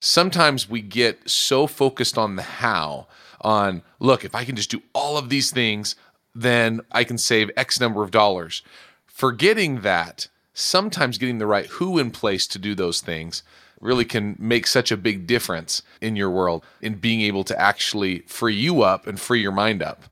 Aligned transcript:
sometimes 0.00 0.68
we 0.68 0.80
get 0.80 1.28
so 1.28 1.66
focused 1.66 2.18
on 2.18 2.36
the 2.36 2.42
how, 2.42 3.06
on 3.40 3.82
look, 4.00 4.24
if 4.24 4.34
I 4.34 4.44
can 4.44 4.56
just 4.56 4.70
do 4.70 4.82
all 4.94 5.16
of 5.16 5.28
these 5.28 5.50
things, 5.50 5.94
then 6.34 6.80
I 6.90 7.04
can 7.04 7.18
save 7.18 7.50
X 7.56 7.78
number 7.78 8.02
of 8.02 8.10
dollars. 8.10 8.62
Forgetting 9.06 9.82
that 9.82 10.28
sometimes 10.54 11.18
getting 11.18 11.38
the 11.38 11.46
right 11.46 11.66
who 11.66 11.98
in 11.98 12.10
place 12.10 12.46
to 12.48 12.58
do 12.58 12.74
those 12.74 13.00
things 13.00 13.42
really 13.80 14.04
can 14.04 14.36
make 14.38 14.66
such 14.66 14.90
a 14.90 14.96
big 14.96 15.26
difference 15.26 15.82
in 16.00 16.16
your 16.16 16.30
world 16.30 16.64
in 16.80 16.94
being 16.94 17.20
able 17.22 17.44
to 17.44 17.58
actually 17.58 18.20
free 18.20 18.54
you 18.54 18.82
up 18.82 19.06
and 19.06 19.18
free 19.20 19.40
your 19.40 19.52
mind 19.52 19.82
up. 19.82 20.04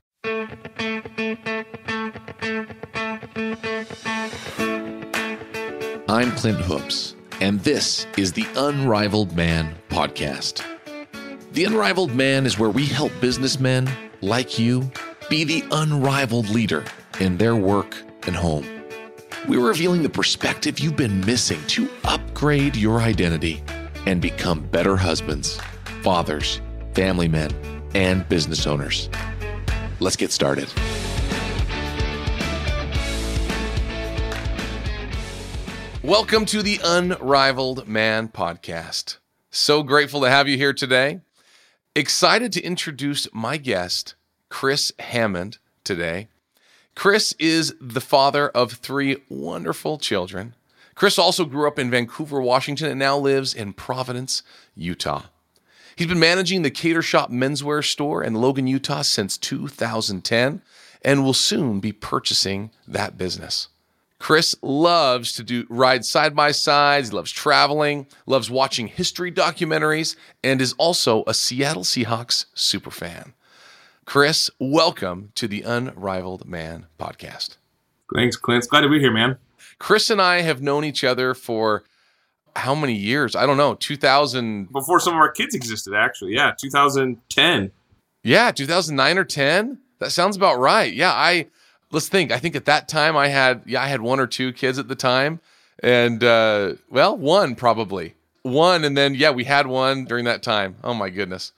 I'm 6.07 6.31
Clint 6.31 6.59
Hoops, 6.61 7.15
and 7.39 7.59
this 7.59 8.07
is 8.17 8.33
the 8.33 8.47
Unrivaled 8.55 9.35
Man 9.35 9.78
podcast. 9.99 10.63
The 11.51 11.65
Unrivaled 11.65 12.15
Man 12.15 12.45
is 12.45 12.57
where 12.57 12.69
we 12.69 12.85
help 12.85 13.11
businessmen 13.19 13.89
like 14.21 14.57
you 14.57 14.89
be 15.29 15.43
the 15.43 15.61
unrivaled 15.71 16.47
leader 16.47 16.85
in 17.19 17.35
their 17.35 17.57
work 17.57 17.97
and 18.25 18.33
home. 18.33 18.65
We're 19.45 19.67
revealing 19.67 20.01
the 20.01 20.09
perspective 20.09 20.79
you've 20.79 20.95
been 20.95 21.19
missing 21.25 21.59
to 21.67 21.89
upgrade 22.05 22.77
your 22.77 23.01
identity 23.01 23.61
and 24.05 24.21
become 24.21 24.61
better 24.61 24.95
husbands, 24.95 25.59
fathers, 26.01 26.61
family 26.93 27.27
men, 27.27 27.51
and 27.93 28.27
business 28.29 28.65
owners. 28.65 29.09
Let's 29.99 30.15
get 30.15 30.31
started. 30.31 30.71
Welcome 36.01 36.45
to 36.45 36.63
the 36.63 36.79
Unrivaled 36.85 37.85
Man 37.85 38.29
podcast. 38.29 39.17
So 39.51 39.81
grateful 39.81 40.21
to 40.21 40.29
have 40.29 40.47
you 40.47 40.57
here 40.57 40.73
today. 40.73 41.21
Excited 41.95 42.53
to 42.53 42.61
introduce 42.61 43.27
my 43.33 43.57
guest, 43.57 44.13
Chris 44.47 44.93
Hammond, 44.99 45.57
today. 45.83 46.27
Chris 46.93 47.33
is 47.39 47.73
the 47.81 47.99
father 47.99 48.49
of 48.49 48.73
three 48.73 49.17
wonderful 49.27 49.97
children. 49.97 50.53
Chris 50.93 51.17
also 51.17 51.45
grew 51.45 51.67
up 51.67 51.79
in 51.79 51.89
Vancouver, 51.89 52.39
Washington, 52.39 52.91
and 52.91 52.99
now 52.99 53.17
lives 53.17 53.55
in 53.55 53.73
Providence, 53.73 54.43
Utah. 54.75 55.23
He's 55.95 56.05
been 56.05 56.19
managing 56.19 56.61
the 56.61 56.69
Kater 56.69 57.01
Shop 57.01 57.31
menswear 57.31 57.83
store 57.83 58.23
in 58.23 58.35
Logan, 58.35 58.67
Utah 58.67 59.01
since 59.01 59.35
2010 59.35 60.61
and 61.01 61.23
will 61.23 61.33
soon 61.33 61.79
be 61.79 61.91
purchasing 61.91 62.69
that 62.87 63.17
business. 63.17 63.69
Chris 64.19 64.53
loves 64.61 65.33
to 65.33 65.43
do 65.43 65.65
ride 65.69 66.03
side 66.03 66.35
by 66.35 66.51
sides. 66.51 67.09
He 67.09 67.15
loves 67.15 67.31
traveling, 67.31 68.05
loves 68.25 68.51
watching 68.51 68.87
history 68.87 69.31
documentaries, 69.31 70.15
and 70.43 70.61
is 70.61 70.73
also 70.73 71.23
a 71.25 71.33
Seattle 71.33 71.83
Seahawks 71.83 72.45
super 72.53 72.91
fan. 72.91 73.33
Chris, 74.05 74.49
welcome 74.59 75.31
to 75.35 75.47
the 75.47 75.61
Unrivaled 75.61 76.45
Man 76.45 76.87
podcast. 76.99 77.57
Thanks, 78.13 78.35
Clint. 78.35 78.67
Glad 78.67 78.81
to 78.81 78.89
be 78.89 78.99
here, 78.99 79.11
man. 79.11 79.37
Chris 79.79 80.09
and 80.09 80.21
I 80.21 80.41
have 80.41 80.61
known 80.61 80.83
each 80.83 81.03
other 81.03 81.33
for 81.33 81.83
how 82.55 82.75
many 82.75 82.95
years? 82.95 83.35
I 83.35 83.45
don't 83.45 83.57
know. 83.57 83.75
2000 83.75 84.71
before 84.73 84.99
some 84.99 85.13
of 85.13 85.19
our 85.19 85.31
kids 85.31 85.55
existed 85.55 85.93
actually. 85.95 86.33
Yeah, 86.33 86.51
2010. 86.59 87.71
Yeah, 88.23 88.51
2009 88.51 89.17
or 89.17 89.23
10? 89.23 89.79
That 89.99 90.11
sounds 90.11 90.35
about 90.35 90.59
right. 90.59 90.93
Yeah, 90.93 91.11
I 91.13 91.47
let's 91.91 92.09
think. 92.09 92.31
I 92.31 92.39
think 92.39 92.55
at 92.55 92.65
that 92.65 92.87
time 92.87 93.17
I 93.17 93.27
had 93.27 93.63
yeah 93.65 93.81
I 93.81 93.87
had 93.87 94.01
one 94.01 94.19
or 94.19 94.27
two 94.27 94.53
kids 94.53 94.79
at 94.79 94.87
the 94.87 94.95
time, 94.95 95.39
and 95.81 96.23
uh, 96.23 96.73
well 96.89 97.17
one 97.17 97.55
probably 97.55 98.15
one, 98.43 98.83
and 98.83 98.95
then 98.97 99.15
yeah 99.15 99.31
we 99.31 99.43
had 99.43 99.67
one 99.67 100.05
during 100.05 100.25
that 100.25 100.43
time. 100.43 100.75
Oh 100.83 100.93
my 100.93 101.09
goodness, 101.09 101.51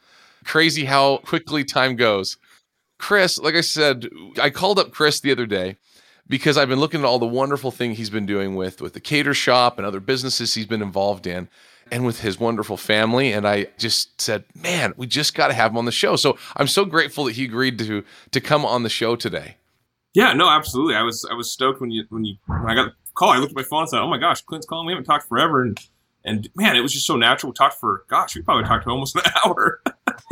crazy 0.43 0.85
how 0.85 1.17
quickly 1.17 1.63
time 1.63 1.95
goes. 1.95 2.37
Chris, 2.97 3.39
like 3.39 3.55
I 3.55 3.61
said, 3.61 4.09
I 4.39 4.51
called 4.51 4.77
up 4.77 4.91
Chris 4.91 5.19
the 5.19 5.31
other 5.31 5.47
day 5.47 5.77
because 6.27 6.55
I've 6.55 6.69
been 6.69 6.79
looking 6.79 6.99
at 6.99 7.05
all 7.05 7.17
the 7.17 7.25
wonderful 7.25 7.71
thing 7.71 7.95
he's 7.95 8.11
been 8.11 8.27
doing 8.27 8.55
with 8.55 8.81
with 8.81 8.93
the 8.93 8.99
Kater 8.99 9.33
shop 9.33 9.77
and 9.77 9.85
other 9.85 9.99
businesses 9.99 10.53
he's 10.53 10.67
been 10.67 10.83
involved 10.83 11.25
in 11.25 11.49
and 11.91 12.05
with 12.05 12.21
his 12.21 12.39
wonderful 12.39 12.77
family 12.77 13.33
and 13.33 13.47
I 13.47 13.67
just 13.77 14.21
said, 14.21 14.45
"Man, 14.55 14.93
we 14.97 15.07
just 15.07 15.33
got 15.33 15.47
to 15.47 15.53
have 15.53 15.71
him 15.71 15.77
on 15.77 15.85
the 15.85 15.91
show." 15.91 16.15
So, 16.15 16.37
I'm 16.55 16.67
so 16.67 16.85
grateful 16.85 17.25
that 17.25 17.35
he 17.35 17.45
agreed 17.45 17.79
to 17.79 18.03
to 18.31 18.41
come 18.41 18.65
on 18.65 18.83
the 18.83 18.89
show 18.89 19.15
today. 19.15 19.55
Yeah, 20.13 20.33
no, 20.33 20.49
absolutely. 20.49 20.95
I 20.95 21.03
was 21.03 21.25
I 21.29 21.33
was 21.33 21.51
stoked 21.51 21.79
when 21.79 21.91
you 21.91 22.03
when 22.09 22.25
you 22.25 22.35
when 22.45 22.69
I 22.69 22.75
got 22.75 22.85
the 22.85 22.93
call. 23.15 23.29
I 23.29 23.37
looked 23.37 23.51
at 23.51 23.55
my 23.55 23.63
phone 23.63 23.81
and 23.81 23.89
said, 23.89 23.99
"Oh 24.01 24.07
my 24.07 24.17
gosh, 24.17 24.41
Clint's 24.41 24.65
calling. 24.67 24.85
We 24.85 24.93
haven't 24.93 25.05
talked 25.05 25.27
forever." 25.27 25.63
And 25.63 25.79
and 26.25 26.49
man, 26.55 26.75
it 26.75 26.81
was 26.81 26.93
just 26.93 27.05
so 27.05 27.15
natural. 27.15 27.51
We 27.51 27.55
talked 27.55 27.79
for 27.79 28.03
gosh, 28.07 28.35
we 28.35 28.41
probably 28.41 28.65
talked 28.65 28.83
for 28.83 28.91
almost 28.91 29.15
an 29.15 29.21
hour. 29.45 29.81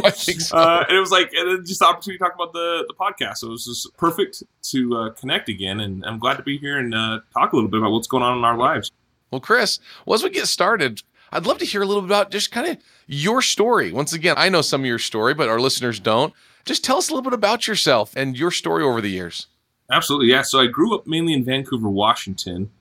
I 0.03 0.11
think 0.11 0.41
so. 0.41 0.57
Uh, 0.57 0.85
and 0.87 0.97
it 0.97 0.99
was 0.99 1.11
like 1.11 1.31
and 1.33 1.65
just 1.65 1.79
the 1.79 1.85
opportunity 1.85 2.17
to 2.17 2.23
talk 2.23 2.35
about 2.35 2.53
the 2.53 2.85
the 2.87 2.93
podcast. 2.93 3.37
So 3.37 3.47
it 3.47 3.51
was 3.51 3.65
just 3.65 3.95
perfect 3.97 4.43
to 4.63 4.97
uh, 4.97 5.09
connect 5.11 5.47
again. 5.49 5.79
And 5.79 6.05
I'm 6.05 6.19
glad 6.19 6.37
to 6.37 6.43
be 6.43 6.57
here 6.57 6.77
and 6.77 6.93
uh, 6.93 7.21
talk 7.33 7.53
a 7.53 7.55
little 7.55 7.69
bit 7.69 7.79
about 7.79 7.91
what's 7.91 8.07
going 8.07 8.23
on 8.23 8.37
in 8.37 8.43
our 8.43 8.57
lives. 8.57 8.91
Well, 9.31 9.41
Chris, 9.41 9.79
well, 10.05 10.15
as 10.15 10.23
we 10.23 10.29
get 10.29 10.47
started, 10.47 11.03
I'd 11.31 11.45
love 11.45 11.59
to 11.59 11.65
hear 11.65 11.81
a 11.81 11.85
little 11.85 12.01
bit 12.01 12.07
about 12.07 12.31
just 12.31 12.51
kind 12.51 12.67
of 12.67 12.77
your 13.07 13.41
story. 13.41 13.91
Once 13.91 14.11
again, 14.11 14.35
I 14.37 14.49
know 14.49 14.61
some 14.61 14.81
of 14.81 14.87
your 14.87 14.99
story, 14.99 15.33
but 15.33 15.47
our 15.49 15.59
listeners 15.59 15.99
don't. 15.99 16.33
Just 16.65 16.83
tell 16.83 16.97
us 16.97 17.09
a 17.09 17.13
little 17.13 17.23
bit 17.23 17.33
about 17.33 17.67
yourself 17.67 18.13
and 18.15 18.37
your 18.37 18.51
story 18.51 18.83
over 18.83 19.01
the 19.01 19.09
years. 19.09 19.47
Absolutely, 19.91 20.27
yeah. 20.27 20.43
So 20.43 20.59
I 20.59 20.67
grew 20.67 20.95
up 20.95 21.07
mainly 21.07 21.33
in 21.33 21.43
Vancouver, 21.43 21.89
Washington. 21.89 22.71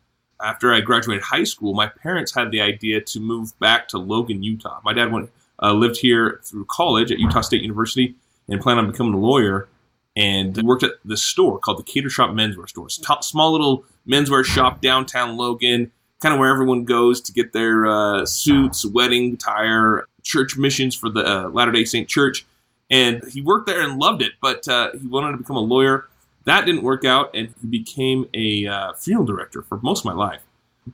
After 0.41 0.73
I 0.73 0.81
graduated 0.81 1.25
high 1.25 1.45
school, 1.45 1.75
my 1.75 1.89
parents 1.89 2.35
had 2.35 2.53
the 2.53 2.61
idea 2.61 3.01
to 3.01 3.19
move 3.19 3.59
back 3.59 3.89
to 3.89 3.99
Logan, 3.99 4.43
Utah. 4.43 4.81
My 4.85 4.93
dad 4.93 5.11
went 5.11 5.31
uh, 5.61 5.73
lived 5.73 5.99
here 5.99 6.41
through 6.45 6.67
college 6.67 7.11
at 7.11 7.19
Utah 7.19 7.41
State 7.41 7.63
University 7.63 8.15
and 8.49 8.61
planned 8.61 8.79
on 8.79 8.91
becoming 8.91 9.15
a 9.15 9.19
lawyer. 9.19 9.69
And 10.17 10.57
worked 10.65 10.83
at 10.83 10.95
this 11.05 11.25
store 11.25 11.61
called 11.61 11.79
the 11.79 11.85
Kater 11.85 12.11
Shop 12.11 12.31
Menswear 12.31 12.69
Store. 12.69 12.87
It's 12.87 12.99
a 12.99 13.17
small 13.23 13.53
little 13.53 13.85
menswear 14.09 14.45
shop 14.45 14.81
downtown 14.81 15.37
Logan, 15.37 15.93
kind 16.21 16.33
of 16.35 16.41
where 16.41 16.51
everyone 16.51 16.85
goes 16.85 17.21
to 17.21 17.33
get 17.33 17.53
their 17.53 17.87
uh, 17.87 18.27
suits, 18.27 18.85
wedding 18.85 19.35
attire, 19.35 20.09
church 20.25 20.57
missions 20.57 20.97
for 20.97 21.09
the 21.09 21.25
uh, 21.25 21.49
Latter 21.51 21.71
Day 21.71 21.85
Saint 21.85 22.09
Church. 22.09 22.45
And 22.91 23.23
he 23.31 23.41
worked 23.41 23.69
there 23.69 23.81
and 23.81 24.01
loved 24.01 24.21
it, 24.21 24.33
but 24.43 24.67
uh, 24.67 24.91
he 25.01 25.07
wanted 25.07 25.33
to 25.33 25.39
become 25.39 25.55
a 25.57 25.61
lawyer 25.61 26.09
that 26.45 26.65
didn't 26.65 26.83
work 26.83 27.05
out, 27.05 27.35
and 27.35 27.55
he 27.61 27.67
became 27.67 28.27
a 28.35 28.67
uh, 28.67 28.93
funeral 28.95 29.27
director 29.27 29.63
for 29.63 29.79
most 29.83 30.01
of 30.01 30.05
my 30.07 30.15
life. 30.15 30.43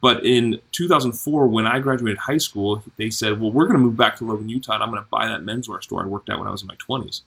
But 0.01 0.25
in 0.25 0.61
2004, 0.73 1.47
when 1.47 1.67
I 1.67 1.79
graduated 1.79 2.19
high 2.19 2.39
school, 2.39 2.83
they 2.97 3.11
said, 3.11 3.41
"Well, 3.41 3.53
we're 3.53 3.67
going 3.67 3.79
to 3.79 3.85
move 3.85 3.97
back 3.97 4.17
to 4.17 4.25
Logan, 4.25 4.49
Utah, 4.49 4.75
and 4.75 4.83
I'm 4.83 4.91
going 4.91 5.03
to 5.03 5.09
buy 5.09 5.29
that 5.29 5.43
menswear 5.43 5.83
store 5.83 6.03
I 6.03 6.07
worked 6.07 6.31
at 6.31 6.39
when 6.39 6.49
I 6.49 6.51
was 6.51 6.63
in 6.63 6.69
my 6.69 6.77
20s." 6.77 7.23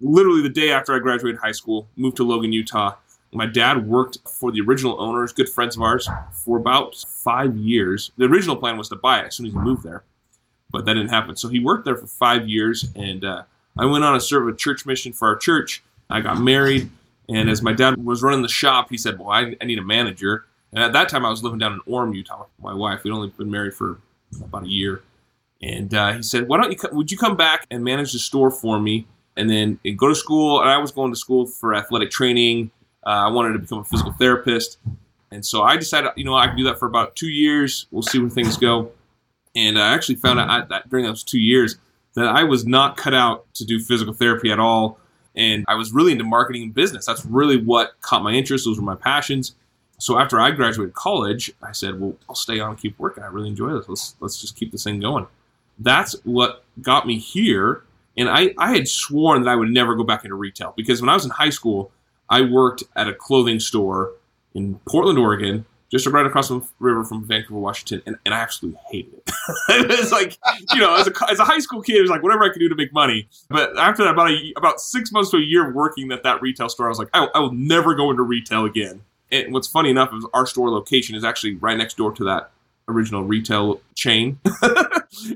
Literally 0.00 0.42
the 0.42 0.48
day 0.48 0.70
after 0.70 0.94
I 0.94 0.98
graduated 0.98 1.40
high 1.40 1.52
school, 1.52 1.86
moved 1.96 2.16
to 2.16 2.24
Logan, 2.24 2.52
Utah. 2.52 2.96
My 3.34 3.46
dad 3.46 3.86
worked 3.86 4.18
for 4.28 4.52
the 4.52 4.60
original 4.60 5.00
owners, 5.00 5.32
good 5.32 5.48
friends 5.48 5.76
of 5.76 5.82
ours, 5.82 6.08
for 6.32 6.58
about 6.58 6.96
five 6.96 7.56
years. 7.56 8.10
The 8.18 8.26
original 8.26 8.56
plan 8.56 8.76
was 8.76 8.88
to 8.90 8.96
buy 8.96 9.20
it 9.20 9.26
as 9.26 9.36
soon 9.36 9.46
as 9.46 9.52
he 9.52 9.58
moved 9.58 9.84
there, 9.84 10.02
but 10.70 10.84
that 10.84 10.94
didn't 10.94 11.10
happen. 11.10 11.36
So 11.36 11.48
he 11.48 11.60
worked 11.60 11.84
there 11.84 11.96
for 11.96 12.06
five 12.06 12.48
years, 12.48 12.90
and 12.94 13.24
uh, 13.24 13.44
I 13.78 13.86
went 13.86 14.04
on 14.04 14.14
a 14.14 14.20
serve 14.20 14.48
a 14.48 14.54
church 14.54 14.84
mission 14.84 15.12
for 15.12 15.28
our 15.28 15.36
church. 15.36 15.82
I 16.10 16.20
got 16.20 16.40
married 16.40 16.90
and 17.28 17.48
as 17.48 17.62
my 17.62 17.72
dad 17.72 18.02
was 18.04 18.22
running 18.22 18.42
the 18.42 18.48
shop, 18.48 18.88
he 18.90 18.98
said, 18.98 19.18
"Well, 19.18 19.30
I, 19.30 19.56
I 19.60 19.64
need 19.64 19.78
a 19.78 19.84
manager." 19.84 20.46
And 20.72 20.82
at 20.82 20.92
that 20.94 21.08
time, 21.08 21.24
I 21.26 21.30
was 21.30 21.42
living 21.42 21.58
down 21.58 21.72
in 21.72 21.80
Orem, 21.80 22.14
Utah, 22.14 22.40
with 22.40 22.48
my 22.58 22.74
wife. 22.74 23.04
We'd 23.04 23.12
only 23.12 23.28
been 23.28 23.50
married 23.50 23.74
for 23.74 23.98
about 24.40 24.64
a 24.64 24.68
year. 24.68 25.02
And 25.60 25.92
uh, 25.94 26.14
he 26.14 26.22
said, 26.22 26.48
"Why 26.48 26.60
don't 26.60 26.72
you? 26.72 26.88
Would 26.92 27.10
you 27.10 27.18
come 27.18 27.36
back 27.36 27.66
and 27.70 27.84
manage 27.84 28.12
the 28.12 28.18
store 28.18 28.50
for 28.50 28.80
me, 28.80 29.06
and 29.36 29.48
then 29.48 29.78
go 29.96 30.08
to 30.08 30.14
school?" 30.14 30.60
And 30.60 30.70
I 30.70 30.78
was 30.78 30.90
going 30.90 31.12
to 31.12 31.18
school 31.18 31.46
for 31.46 31.74
athletic 31.74 32.10
training. 32.10 32.70
Uh, 33.04 33.10
I 33.10 33.28
wanted 33.28 33.52
to 33.54 33.58
become 33.58 33.78
a 33.78 33.84
physical 33.84 34.12
therapist, 34.12 34.78
and 35.30 35.44
so 35.44 35.62
I 35.62 35.76
decided, 35.76 36.10
you 36.16 36.24
know, 36.24 36.34
I 36.34 36.46
can 36.46 36.56
do 36.56 36.64
that 36.64 36.78
for 36.78 36.86
about 36.86 37.16
two 37.16 37.28
years. 37.28 37.86
We'll 37.90 38.02
see 38.02 38.18
where 38.18 38.30
things 38.30 38.56
go. 38.56 38.92
And 39.54 39.78
I 39.78 39.94
actually 39.94 40.14
found 40.16 40.38
out 40.38 40.68
that 40.68 40.88
during 40.88 41.04
those 41.04 41.22
two 41.22 41.40
years 41.40 41.76
that 42.14 42.26
I 42.26 42.44
was 42.44 42.66
not 42.66 42.96
cut 42.96 43.14
out 43.14 43.52
to 43.54 43.64
do 43.64 43.80
physical 43.80 44.14
therapy 44.14 44.50
at 44.50 44.58
all. 44.58 44.98
And 45.34 45.64
I 45.68 45.74
was 45.74 45.92
really 45.92 46.12
into 46.12 46.24
marketing 46.24 46.62
and 46.62 46.74
business. 46.74 47.06
That's 47.06 47.24
really 47.24 47.56
what 47.56 48.00
caught 48.00 48.22
my 48.22 48.32
interest. 48.32 48.64
Those 48.64 48.78
were 48.78 48.84
my 48.84 48.96
passions. 48.96 49.54
So 49.98 50.18
after 50.18 50.38
I 50.38 50.50
graduated 50.50 50.94
college, 50.94 51.52
I 51.62 51.72
said, 51.72 52.00
well, 52.00 52.16
I'll 52.28 52.34
stay 52.34 52.60
on 52.60 52.70
and 52.70 52.78
keep 52.78 52.98
working. 52.98 53.22
I 53.22 53.28
really 53.28 53.48
enjoy 53.48 53.72
this. 53.72 53.88
Let's, 53.88 54.16
let's 54.20 54.40
just 54.40 54.56
keep 54.56 54.72
this 54.72 54.84
thing 54.84 55.00
going. 55.00 55.26
That's 55.78 56.14
what 56.24 56.64
got 56.80 57.06
me 57.06 57.18
here. 57.18 57.84
And 58.16 58.28
I, 58.28 58.54
I 58.58 58.74
had 58.74 58.88
sworn 58.88 59.42
that 59.42 59.50
I 59.50 59.56
would 59.56 59.70
never 59.70 59.94
go 59.94 60.04
back 60.04 60.24
into 60.24 60.34
retail 60.34 60.74
because 60.76 61.00
when 61.00 61.08
I 61.08 61.14
was 61.14 61.24
in 61.24 61.30
high 61.30 61.50
school, 61.50 61.92
I 62.28 62.42
worked 62.42 62.82
at 62.96 63.08
a 63.08 63.14
clothing 63.14 63.60
store 63.60 64.12
in 64.54 64.80
Portland, 64.86 65.18
Oregon, 65.18 65.64
just 65.92 66.06
right 66.06 66.24
across 66.24 66.48
the 66.48 66.62
river 66.80 67.04
from 67.04 67.22
Vancouver, 67.24 67.60
Washington, 67.60 68.02
and, 68.06 68.16
and 68.24 68.34
I 68.34 68.38
absolutely 68.38 68.80
hated 68.90 69.12
it. 69.12 69.30
it's 69.68 70.10
like, 70.10 70.38
you 70.72 70.80
know, 70.80 70.96
as 70.96 71.06
a, 71.06 71.12
as 71.30 71.38
a 71.38 71.44
high 71.44 71.58
school 71.58 71.82
kid, 71.82 71.96
it 71.96 72.00
was 72.00 72.10
like 72.10 72.22
whatever 72.22 72.44
I 72.44 72.48
could 72.48 72.60
do 72.60 72.68
to 72.70 72.74
make 72.74 72.94
money. 72.94 73.28
But 73.50 73.78
after 73.78 74.02
that, 74.04 74.12
about 74.12 74.30
a, 74.30 74.52
about 74.56 74.80
six 74.80 75.12
months 75.12 75.30
to 75.32 75.36
a 75.36 75.40
year 75.40 75.70
working 75.70 76.10
at 76.10 76.22
that 76.22 76.40
retail 76.40 76.70
store, 76.70 76.86
I 76.86 76.88
was 76.88 76.98
like, 76.98 77.10
I, 77.12 77.28
I 77.34 77.40
will 77.40 77.52
never 77.52 77.94
go 77.94 78.10
into 78.10 78.22
retail 78.22 78.64
again. 78.64 79.02
And 79.30 79.52
what's 79.52 79.68
funny 79.68 79.90
enough 79.90 80.14
is 80.14 80.26
our 80.32 80.46
store 80.46 80.70
location 80.70 81.14
is 81.14 81.24
actually 81.24 81.56
right 81.56 81.76
next 81.76 81.98
door 81.98 82.12
to 82.12 82.24
that 82.24 82.50
original 82.88 83.22
retail 83.22 83.80
chain. 83.94 84.38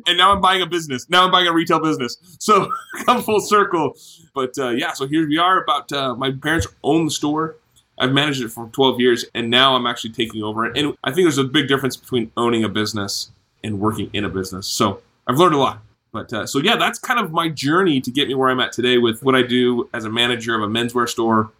and 0.06 0.16
now 0.16 0.32
I'm 0.32 0.40
buying 0.40 0.62
a 0.62 0.66
business. 0.66 1.08
Now 1.10 1.24
I'm 1.24 1.30
buying 1.30 1.46
a 1.46 1.52
retail 1.52 1.80
business. 1.80 2.16
So 2.38 2.70
come 3.04 3.22
full 3.22 3.40
circle. 3.40 3.96
But 4.34 4.58
uh, 4.58 4.70
yeah, 4.70 4.92
so 4.92 5.06
here 5.06 5.28
we 5.28 5.36
are. 5.38 5.62
About 5.62 5.92
uh, 5.92 6.14
my 6.14 6.30
parents 6.30 6.66
own 6.82 7.06
the 7.06 7.10
store. 7.10 7.56
I've 7.98 8.12
managed 8.12 8.42
it 8.42 8.50
for 8.50 8.68
12 8.68 9.00
years, 9.00 9.24
and 9.34 9.50
now 9.50 9.74
I'm 9.74 9.86
actually 9.86 10.10
taking 10.10 10.42
over. 10.42 10.66
it. 10.66 10.76
And 10.76 10.94
I 11.04 11.12
think 11.12 11.24
there's 11.24 11.38
a 11.38 11.44
big 11.44 11.68
difference 11.68 11.96
between 11.96 12.30
owning 12.36 12.64
a 12.64 12.68
business 12.68 13.30
and 13.64 13.80
working 13.80 14.10
in 14.12 14.24
a 14.24 14.28
business. 14.28 14.66
So 14.66 15.00
I've 15.26 15.38
learned 15.38 15.54
a 15.54 15.58
lot. 15.58 15.82
But 16.12 16.32
uh, 16.32 16.46
so 16.46 16.60
yeah, 16.60 16.76
that's 16.76 16.98
kind 16.98 17.20
of 17.20 17.30
my 17.32 17.48
journey 17.48 18.00
to 18.00 18.10
get 18.10 18.28
me 18.28 18.34
where 18.34 18.48
I'm 18.48 18.60
at 18.60 18.72
today 18.72 18.96
with 18.96 19.22
what 19.22 19.34
I 19.34 19.42
do 19.42 19.88
as 19.92 20.06
a 20.06 20.10
manager 20.10 20.54
of 20.54 20.62
a 20.62 20.72
menswear 20.72 21.06
store, 21.08 21.50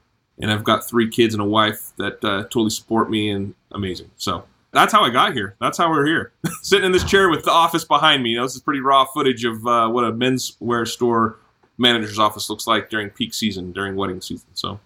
and 0.41 0.51
I've 0.51 0.65
got 0.65 0.89
three 0.89 1.11
kids 1.11 1.35
and 1.35 1.43
a 1.43 1.47
wife 1.47 1.93
that 1.99 2.25
uh, 2.25 2.45
totally 2.45 2.71
support 2.71 3.11
me 3.11 3.29
and 3.29 3.55
amazing. 3.73 4.11
So 4.17 4.45
that's 4.73 4.95
how 4.95 5.03
I 5.03 5.11
got 5.11 5.35
here. 5.35 5.57
That's 5.61 5.77
how 5.77 5.91
we're 5.91 6.07
here, 6.07 6.33
sitting 6.63 6.87
in 6.87 6.93
this 6.93 7.05
chair 7.05 7.29
with 7.29 7.45
the 7.45 7.51
office 7.51 7.85
behind 7.85 8.23
me. 8.23 8.31
You 8.31 8.39
know, 8.39 8.45
this 8.45 8.55
is 8.55 8.63
pretty 8.63 8.81
raw 8.81 9.05
footage 9.05 9.45
of 9.45 9.67
uh, 9.67 9.89
what 9.89 10.05
a 10.05 10.13
menswear 10.13 10.89
store 10.89 11.37
manager's 11.77 12.19
office 12.19 12.49
looks 12.49 12.67
like 12.67 12.89
during 12.89 13.11
peak 13.11 13.35
season, 13.35 13.73
during 13.73 13.97
wedding 13.97 14.21
season. 14.23 14.49
So 14.55 14.81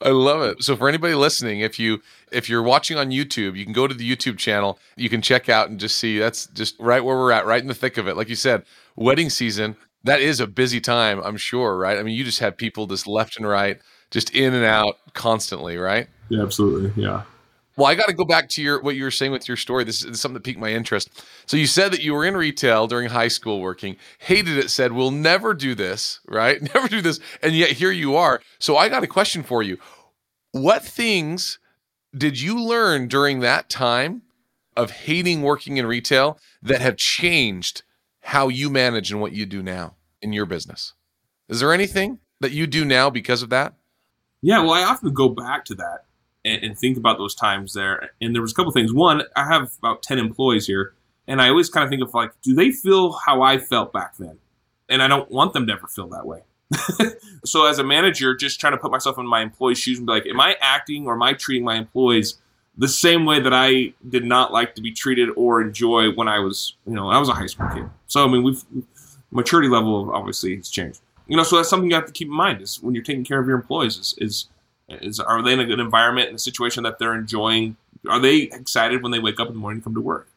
I 0.00 0.10
love 0.10 0.42
it. 0.42 0.62
So 0.62 0.76
for 0.76 0.88
anybody 0.88 1.14
listening, 1.14 1.60
if 1.60 1.78
you 1.78 2.00
if 2.30 2.48
you're 2.48 2.62
watching 2.62 2.98
on 2.98 3.10
YouTube, 3.10 3.56
you 3.56 3.64
can 3.64 3.72
go 3.72 3.86
to 3.86 3.94
the 3.94 4.08
YouTube 4.08 4.38
channel. 4.38 4.78
You 4.96 5.08
can 5.08 5.22
check 5.22 5.48
out 5.48 5.70
and 5.70 5.78
just 5.78 5.98
see 5.98 6.18
that's 6.18 6.46
just 6.48 6.76
right 6.78 7.02
where 7.02 7.16
we're 7.16 7.32
at, 7.32 7.46
right 7.46 7.62
in 7.62 7.68
the 7.68 7.74
thick 7.74 7.96
of 7.96 8.08
it. 8.08 8.16
Like 8.16 8.28
you 8.28 8.34
said, 8.34 8.64
wedding 8.96 9.30
season. 9.30 9.76
That 10.02 10.20
is 10.20 10.38
a 10.38 10.46
busy 10.46 10.80
time, 10.82 11.22
I'm 11.24 11.38
sure, 11.38 11.78
right? 11.78 11.96
I 11.96 12.02
mean, 12.02 12.14
you 12.14 12.24
just 12.24 12.40
have 12.40 12.58
people 12.58 12.86
just 12.86 13.06
left 13.06 13.38
and 13.38 13.48
right, 13.48 13.80
just 14.10 14.34
in 14.34 14.52
and 14.52 14.64
out 14.64 14.98
constantly, 15.14 15.78
right? 15.78 16.08
Yeah, 16.28 16.42
absolutely. 16.42 17.02
Yeah. 17.02 17.22
Well, 17.76 17.88
I 17.88 17.96
got 17.96 18.06
to 18.06 18.14
go 18.14 18.24
back 18.24 18.48
to 18.50 18.62
your 18.62 18.80
what 18.80 18.94
you 18.94 19.02
were 19.02 19.10
saying 19.10 19.32
with 19.32 19.48
your 19.48 19.56
story. 19.56 19.84
This 19.84 20.04
is 20.04 20.20
something 20.20 20.34
that 20.34 20.44
piqued 20.44 20.60
my 20.60 20.70
interest. 20.70 21.24
So 21.46 21.56
you 21.56 21.66
said 21.66 21.92
that 21.92 22.02
you 22.02 22.14
were 22.14 22.24
in 22.24 22.36
retail 22.36 22.86
during 22.86 23.08
high 23.08 23.28
school 23.28 23.60
working, 23.60 23.96
hated 24.18 24.56
it, 24.56 24.70
said 24.70 24.92
we'll 24.92 25.10
never 25.10 25.54
do 25.54 25.74
this, 25.74 26.20
right? 26.28 26.62
Never 26.74 26.88
do 26.88 27.00
this, 27.00 27.20
and 27.42 27.54
yet 27.54 27.70
here 27.70 27.90
you 27.90 28.16
are. 28.16 28.40
So 28.58 28.76
I 28.76 28.88
got 28.88 29.02
a 29.02 29.08
question 29.08 29.42
for 29.42 29.62
you. 29.62 29.78
What 30.52 30.84
things 30.84 31.58
did 32.16 32.40
you 32.40 32.60
learn 32.60 33.08
during 33.08 33.40
that 33.40 33.68
time 33.68 34.22
of 34.76 34.90
hating 34.90 35.42
working 35.42 35.76
in 35.76 35.86
retail 35.86 36.38
that 36.62 36.80
have 36.80 36.96
changed 36.96 37.82
how 38.22 38.48
you 38.48 38.70
manage 38.70 39.10
and 39.10 39.20
what 39.20 39.32
you 39.32 39.46
do 39.46 39.62
now 39.62 39.96
in 40.22 40.32
your 40.32 40.46
business? 40.46 40.94
Is 41.48 41.60
there 41.60 41.72
anything 41.72 42.20
that 42.40 42.52
you 42.52 42.66
do 42.66 42.84
now 42.84 43.10
because 43.10 43.42
of 43.42 43.50
that? 43.50 43.74
Yeah, 44.42 44.60
well, 44.60 44.72
I 44.72 44.82
often 44.82 45.12
go 45.12 45.28
back 45.28 45.64
to 45.66 45.74
that 45.76 46.04
and, 46.44 46.62
and 46.62 46.78
think 46.78 46.96
about 46.96 47.18
those 47.18 47.34
times 47.34 47.74
there. 47.74 48.10
And 48.20 48.34
there 48.34 48.42
was 48.42 48.52
a 48.52 48.54
couple 48.54 48.72
things. 48.72 48.92
One, 48.92 49.22
I 49.36 49.46
have 49.46 49.72
about 49.78 50.02
ten 50.02 50.18
employees 50.18 50.66
here, 50.66 50.94
and 51.26 51.40
I 51.40 51.48
always 51.48 51.68
kind 51.68 51.84
of 51.84 51.90
think 51.90 52.02
of 52.02 52.12
like, 52.14 52.32
do 52.42 52.54
they 52.54 52.70
feel 52.70 53.12
how 53.12 53.42
I 53.42 53.58
felt 53.58 53.92
back 53.92 54.16
then? 54.16 54.38
And 54.88 55.02
I 55.02 55.08
don't 55.08 55.30
want 55.30 55.52
them 55.52 55.66
to 55.66 55.72
ever 55.72 55.86
feel 55.86 56.08
that 56.08 56.26
way. 56.26 56.42
so 57.44 57.66
as 57.66 57.78
a 57.78 57.84
manager, 57.84 58.34
just 58.34 58.60
trying 58.60 58.72
to 58.72 58.78
put 58.78 58.90
myself 58.90 59.18
in 59.18 59.26
my 59.26 59.42
employees' 59.42 59.78
shoes 59.78 59.98
and 59.98 60.06
be 60.06 60.12
like, 60.12 60.26
am 60.26 60.40
I 60.40 60.56
acting 60.60 61.06
or 61.06 61.14
am 61.14 61.22
I 61.22 61.32
treating 61.32 61.64
my 61.64 61.76
employees 61.76 62.38
the 62.76 62.88
same 62.88 63.24
way 63.24 63.40
that 63.40 63.52
I 63.54 63.94
did 64.08 64.24
not 64.24 64.52
like 64.52 64.74
to 64.74 64.82
be 64.82 64.92
treated 64.92 65.28
or 65.36 65.62
enjoy 65.62 66.12
when 66.12 66.28
I 66.28 66.40
was, 66.40 66.76
you 66.86 66.94
know, 66.94 67.08
I 67.08 67.18
was 67.18 67.28
a 67.28 67.34
high 67.34 67.46
school 67.46 67.68
kid. 67.72 67.88
So 68.06 68.24
I 68.24 68.28
mean, 68.28 68.42
we've 68.42 68.62
maturity 69.30 69.68
level 69.68 70.10
obviously 70.12 70.56
has 70.56 70.68
changed. 70.68 71.00
You 71.26 71.36
know, 71.36 71.42
so 71.42 71.56
that's 71.56 71.68
something 71.68 71.88
you 71.88 71.96
have 71.96 72.06
to 72.06 72.12
keep 72.12 72.28
in 72.28 72.34
mind 72.34 72.60
is 72.60 72.82
when 72.82 72.94
you're 72.94 73.04
taking 73.04 73.24
care 73.24 73.40
of 73.40 73.46
your 73.46 73.56
employees 73.56 73.96
is 73.96 74.14
is 74.18 74.46
is 74.88 75.20
are 75.20 75.42
they 75.42 75.52
in 75.52 75.60
a 75.60 75.64
good 75.64 75.80
environment 75.80 76.28
in 76.28 76.34
a 76.34 76.38
situation 76.38 76.82
that 76.84 76.98
they're 76.98 77.14
enjoying? 77.14 77.76
Are 78.08 78.20
they 78.20 78.42
excited 78.42 79.02
when 79.02 79.12
they 79.12 79.18
wake 79.18 79.40
up 79.40 79.48
in 79.48 79.54
the 79.54 79.60
morning 79.60 79.80
to 79.80 79.84
come 79.84 79.94
to 79.94 80.00
work? 80.00 80.28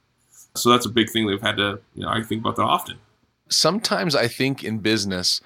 So 0.56 0.70
that's 0.70 0.86
a 0.86 0.90
big 0.90 1.10
thing 1.10 1.28
they've 1.28 1.42
had 1.42 1.58
to, 1.58 1.80
you 1.96 2.04
know, 2.04 2.10
I 2.10 2.24
think 2.24 2.42
about 2.42 2.56
that 2.56 2.64
often. 2.64 2.98
Sometimes 3.50 4.16
I 4.16 4.28
think 4.28 4.64
in 4.64 4.80
business, 4.80 5.42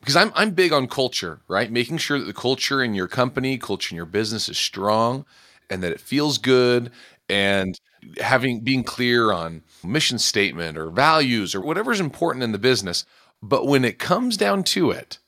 because 0.00 0.16
I'm 0.16 0.32
I'm 0.34 0.50
big 0.50 0.72
on 0.72 0.86
culture, 0.86 1.40
right? 1.48 1.70
Making 1.70 1.98
sure 1.98 2.18
that 2.18 2.24
the 2.24 2.32
culture 2.32 2.82
in 2.82 2.94
your 2.94 3.08
company, 3.08 3.58
culture 3.58 3.92
in 3.92 3.96
your 3.96 4.06
business 4.06 4.48
is 4.48 4.58
strong 4.58 5.24
and 5.70 5.82
that 5.82 5.92
it 5.92 6.00
feels 6.00 6.38
good 6.38 6.90
and 7.28 7.78
having 8.20 8.60
being 8.60 8.84
clear 8.84 9.32
on 9.32 9.62
mission 9.82 10.18
statement 10.18 10.76
or 10.76 10.90
values 10.90 11.54
or 11.54 11.60
whatever's 11.60 12.00
important 12.00 12.42
in 12.42 12.52
the 12.52 12.58
business. 12.58 13.04
But 13.42 13.66
when 13.66 13.84
it 13.84 13.98
comes 13.98 14.36
down 14.36 14.64
to 14.64 14.90
it, 14.90 15.18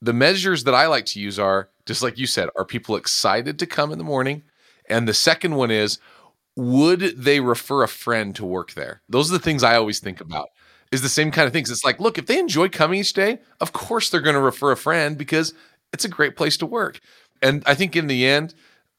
the 0.00 0.12
measures 0.12 0.64
that 0.64 0.74
I 0.74 0.86
like 0.86 1.06
to 1.06 1.20
use 1.20 1.38
are 1.38 1.68
just 1.86 2.02
like 2.02 2.18
you 2.18 2.26
said, 2.26 2.48
are 2.56 2.64
people 2.64 2.96
excited 2.96 3.58
to 3.58 3.66
come 3.66 3.92
in 3.92 3.98
the 3.98 4.04
morning? 4.04 4.42
And 4.88 5.08
the 5.08 5.14
second 5.14 5.54
one 5.56 5.70
is, 5.70 5.98
would 6.56 7.00
they 7.00 7.40
refer 7.40 7.82
a 7.82 7.88
friend 7.88 8.34
to 8.36 8.44
work 8.44 8.72
there? 8.72 9.02
Those 9.08 9.30
are 9.30 9.38
the 9.38 9.44
things 9.44 9.62
I 9.62 9.76
always 9.76 10.00
think 10.00 10.20
about. 10.20 10.48
Is 10.90 11.00
the 11.00 11.08
same 11.08 11.30
kind 11.30 11.46
of 11.46 11.54
things. 11.54 11.70
It's 11.70 11.84
like, 11.84 12.00
look, 12.00 12.18
if 12.18 12.26
they 12.26 12.38
enjoy 12.38 12.68
coming 12.68 13.00
each 13.00 13.14
day, 13.14 13.38
of 13.60 13.72
course 13.72 14.10
they're 14.10 14.20
going 14.20 14.34
to 14.34 14.42
refer 14.42 14.72
a 14.72 14.76
friend 14.76 15.16
because 15.16 15.54
it's 15.94 16.04
a 16.04 16.08
great 16.08 16.36
place 16.36 16.58
to 16.58 16.66
work. 16.66 17.00
And 17.40 17.62
I 17.64 17.74
think 17.74 17.96
in 17.96 18.08
the 18.08 18.26
end, 18.26 18.54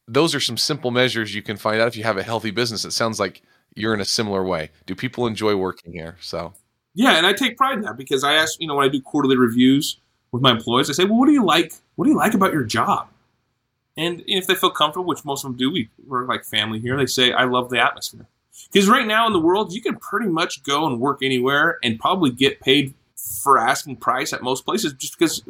those 0.08 0.34
are 0.34 0.40
some 0.40 0.58
simple 0.58 0.90
measures 0.90 1.36
you 1.36 1.44
can 1.44 1.56
find 1.56 1.80
out 1.80 1.88
if 1.88 1.96
you 1.96 2.04
have 2.04 2.18
a 2.18 2.24
healthy 2.24 2.50
business. 2.50 2.84
It 2.84 2.92
sounds 2.92 3.20
like 3.20 3.44
you're 3.76 3.94
in 3.94 4.02
a 4.02 4.06
similar 4.06 4.44
way. 4.44 4.72
Do 4.88 4.96
people 4.96 5.28
enjoy 5.28 5.56
working 5.56 5.94
here? 5.94 6.18
So, 6.20 6.54
yeah, 6.96 7.18
and 7.18 7.28
I 7.28 7.34
take 7.34 7.58
pride 7.58 7.78
in 7.78 7.82
that 7.82 7.96
because 7.96 8.24
I 8.24 8.34
ask, 8.34 8.60
you 8.60 8.68
know, 8.68 8.76
when 8.76 8.88
I 8.88 8.92
do 8.92 9.00
quarterly 9.00 9.38
reviews 9.38 10.00
with 10.32 10.42
my 10.42 10.52
employees, 10.52 10.90
I 10.90 10.94
say, 10.94 11.06
well, 11.06 11.20
what 11.20 11.28
do 11.28 11.32
you 11.32 11.46
like? 11.46 11.74
What 11.96 12.06
do 12.06 12.12
you 12.12 12.18
like 12.18 12.34
about 12.34 12.54
your 12.54 12.64
job? 12.64 13.08
And 13.96 14.24
if 14.26 14.48
they 14.48 14.56
feel 14.56 14.72
comfortable, 14.72 15.06
which 15.06 15.24
most 15.24 15.44
of 15.44 15.52
them 15.52 15.58
do, 15.58 15.72
we, 15.72 15.90
we're 16.08 16.26
like 16.26 16.44
family 16.44 16.80
here, 16.80 16.98
they 16.98 17.06
say, 17.06 17.32
I 17.32 17.44
love 17.44 17.70
the 17.70 17.80
atmosphere. 17.80 18.28
Because 18.72 18.90
right 18.90 19.06
now 19.06 19.28
in 19.28 19.34
the 19.34 19.40
world, 19.40 19.74
you 19.74 19.82
can 19.82 19.98
pretty 19.98 20.28
much 20.28 20.64
go 20.64 20.86
and 20.88 21.00
work 21.00 21.20
anywhere 21.22 21.78
and 21.84 22.00
probably 22.00 22.32
get 22.32 22.60
paid 22.60 22.94
for 23.16 23.58
asking 23.58 23.98
price 23.98 24.34
at 24.34 24.42
most 24.42 24.66
places 24.66 24.94
just 24.94 25.18
because 25.18 25.44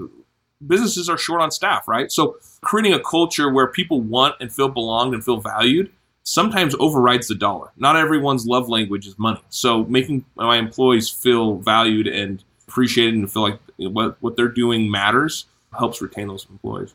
businesses 0.66 1.10
are 1.10 1.18
short 1.18 1.42
on 1.42 1.52
staff, 1.52 1.88
right? 1.88 2.12
So 2.12 2.38
creating 2.62 2.94
a 2.94 3.00
culture 3.00 3.50
where 3.50 3.68
people 3.68 4.02
want 4.02 4.36
and 4.40 4.54
feel 4.54 4.70
belonged 4.70 5.14
and 5.14 5.24
feel 5.24 5.38
valued 5.38 5.92
sometimes 6.24 6.76
overrides 6.80 7.28
the 7.28 7.36
dollar. 7.36 7.72
Not 7.78 7.96
everyone's 7.96 8.46
love 8.46 8.70
language 8.70 9.08
is 9.08 9.20
money. 9.20 9.42
So 9.50 9.84
making 9.86 10.26
my 10.36 10.58
employees 10.58 11.10
feel 11.10 11.58
valued 11.58 12.08
and 12.08 12.44
appreciated 12.68 13.16
and 13.16 13.32
feel 13.32 13.44
like 13.44 13.60
what, 13.78 14.18
what 14.22 14.38
they're 14.38 14.48
doing 14.48 14.90
matters 14.90 15.46
helps 15.78 16.02
retain 16.02 16.28
those 16.28 16.48
employees. 16.50 16.94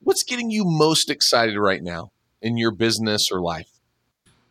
What's 0.00 0.22
getting 0.22 0.50
you 0.50 0.64
most 0.64 1.10
excited 1.10 1.58
right 1.58 1.82
now 1.82 2.12
in 2.40 2.56
your 2.56 2.70
business 2.70 3.30
or 3.30 3.40
life? 3.40 3.70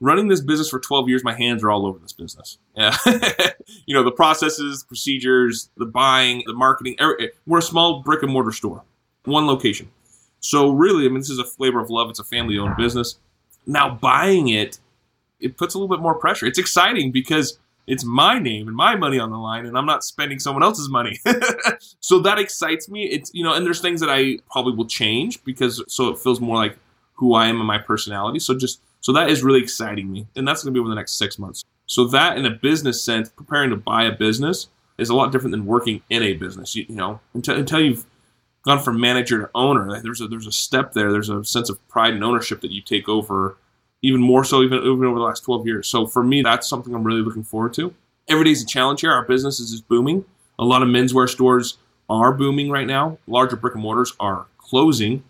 Running 0.02 0.28
this 0.28 0.42
business 0.42 0.70
for 0.70 0.80
12 0.80 1.08
years, 1.08 1.24
my 1.24 1.34
hands 1.34 1.64
are 1.64 1.72
all 1.72 1.86
over 1.86 1.98
this 2.00 2.12
business. 2.12 2.58
Yeah. 2.76 2.96
you 3.86 3.96
know, 3.96 4.04
the 4.04 4.12
processes, 4.12 4.84
procedures, 4.84 5.70
the 5.78 5.86
buying, 5.86 6.44
the 6.46 6.54
marketing. 6.54 6.96
Er, 7.00 7.18
eh, 7.22 7.28
we're 7.46 7.60
a 7.60 7.62
small 7.62 8.02
brick 8.02 8.22
and 8.22 8.32
mortar 8.32 8.52
store, 8.52 8.84
one 9.24 9.48
location. 9.48 9.90
So, 10.42 10.72
really, 10.72 11.06
I 11.06 11.08
mean, 11.08 11.20
this 11.20 11.30
is 11.30 11.40
a 11.40 11.46
flavor 11.46 11.80
of 11.80 11.90
love. 11.90 12.10
It's 12.10 12.20
a 12.20 12.24
family 12.24 12.58
owned 12.58 12.76
business. 12.78 13.18
Now, 13.66 13.96
buying 13.96 14.50
it, 14.50 14.80
it 15.40 15.58
puts 15.58 15.74
a 15.74 15.80
little 15.80 15.96
bit 15.96 16.02
more 16.02 16.16
pressure. 16.16 16.46
It's 16.46 16.60
exciting 16.60 17.12
because 17.12 17.58
it's 17.88 18.04
my 18.04 18.40
name 18.40 18.68
and 18.68 18.76
my 18.76 18.96
money 18.96 19.20
on 19.20 19.30
the 19.30 19.38
line 19.38 19.66
and 19.66 19.78
i'm 19.78 19.86
not 19.86 20.04
spending 20.04 20.40
someone 20.40 20.64
else's 20.64 20.90
money. 20.90 21.20
So 22.00 22.20
that 22.20 22.38
excites 22.38 22.88
me. 22.88 23.06
It's 23.06 23.32
you 23.34 23.44
know 23.44 23.54
and 23.54 23.66
there's 23.66 23.82
things 23.82 24.00
that 24.00 24.10
i 24.10 24.38
probably 24.52 24.74
will 24.76 24.88
change 24.88 25.44
because 25.44 25.84
so 25.88 26.10
it 26.10 26.20
feels 26.20 26.40
more 26.40 26.56
like 26.56 26.78
who 27.14 27.34
i 27.34 27.48
am 27.48 27.58
and 27.58 27.66
my 27.66 27.80
personality. 27.80 28.40
So 28.40 28.56
just 28.56 28.80
so 29.02 29.12
that 29.14 29.30
is 29.30 29.44
really 29.44 29.62
exciting 29.62 30.12
me 30.12 30.28
and 30.36 30.48
that's 30.48 30.64
going 30.64 30.74
to 30.74 30.78
be 30.78 30.80
over 30.80 30.90
the 30.90 30.96
next 30.96 31.18
six 31.18 31.40
months. 31.40 31.64
So 31.88 32.06
that 32.08 32.38
in 32.38 32.46
a 32.46 32.52
business 32.52 33.04
sense 33.04 33.30
preparing 33.30 33.72
to 33.72 33.76
buy 33.76 34.04
a 34.04 34.12
business 34.12 34.68
is 35.00 35.10
a 35.10 35.16
lot 35.16 35.32
different 35.32 35.52
than 35.52 35.66
working 35.66 36.04
in 36.10 36.22
a 36.22 36.34
business 36.34 36.76
you, 36.76 36.86
you 36.88 36.96
know? 36.96 37.20
Until, 37.34 37.58
until 37.58 37.82
you've 37.82 38.06
gone 38.64 38.80
from 38.80 39.00
manager 39.00 39.42
to 39.42 39.50
owner 39.56 40.00
there's 40.02 40.22
a 40.22 40.28
there's 40.28 40.48
a 40.48 40.52
step 40.52 40.94
there. 40.94 41.12
There's 41.12 41.30
a 41.30 41.44
sense 41.44 41.70
of 41.70 41.86
pride 41.88 42.14
and 42.14 42.24
ownership 42.24 42.62
that 42.62 42.72
you 42.72 42.82
take 42.82 43.10
over 43.10 43.58
even 44.06 44.22
more 44.22 44.44
so 44.44 44.62
even, 44.62 44.78
even 44.80 45.04
over 45.04 45.18
the 45.18 45.26
last 45.26 45.44
12 45.44 45.66
years. 45.66 45.88
So 45.88 46.06
for 46.06 46.24
me, 46.24 46.44
that's 46.44 46.70
something 46.70 46.94
I'm 46.94 47.04
really 47.04 47.22
looking 47.22 47.44
forward 47.44 47.74
to. 47.74 47.94
Every 48.28 48.46
day's 48.46 48.62
a 48.62 48.66
challenge 48.66 49.02
here. 49.02 49.12
Our 49.12 49.26
business 49.26 49.60
is 49.60 49.72
just 49.72 49.88
booming. 49.88 50.26
A 50.60 50.64
lot 50.64 50.84
of 50.84 50.90
menswear 50.90 51.28
stores 51.28 51.78
are 52.08 52.32
booming 52.32 52.70
right 52.70 52.86
now. 52.86 53.18
Larger 53.26 53.56
brick 53.56 53.74
and 53.74 53.82
mortars 53.82 54.14
are 54.20 54.46
closing, 54.60 55.24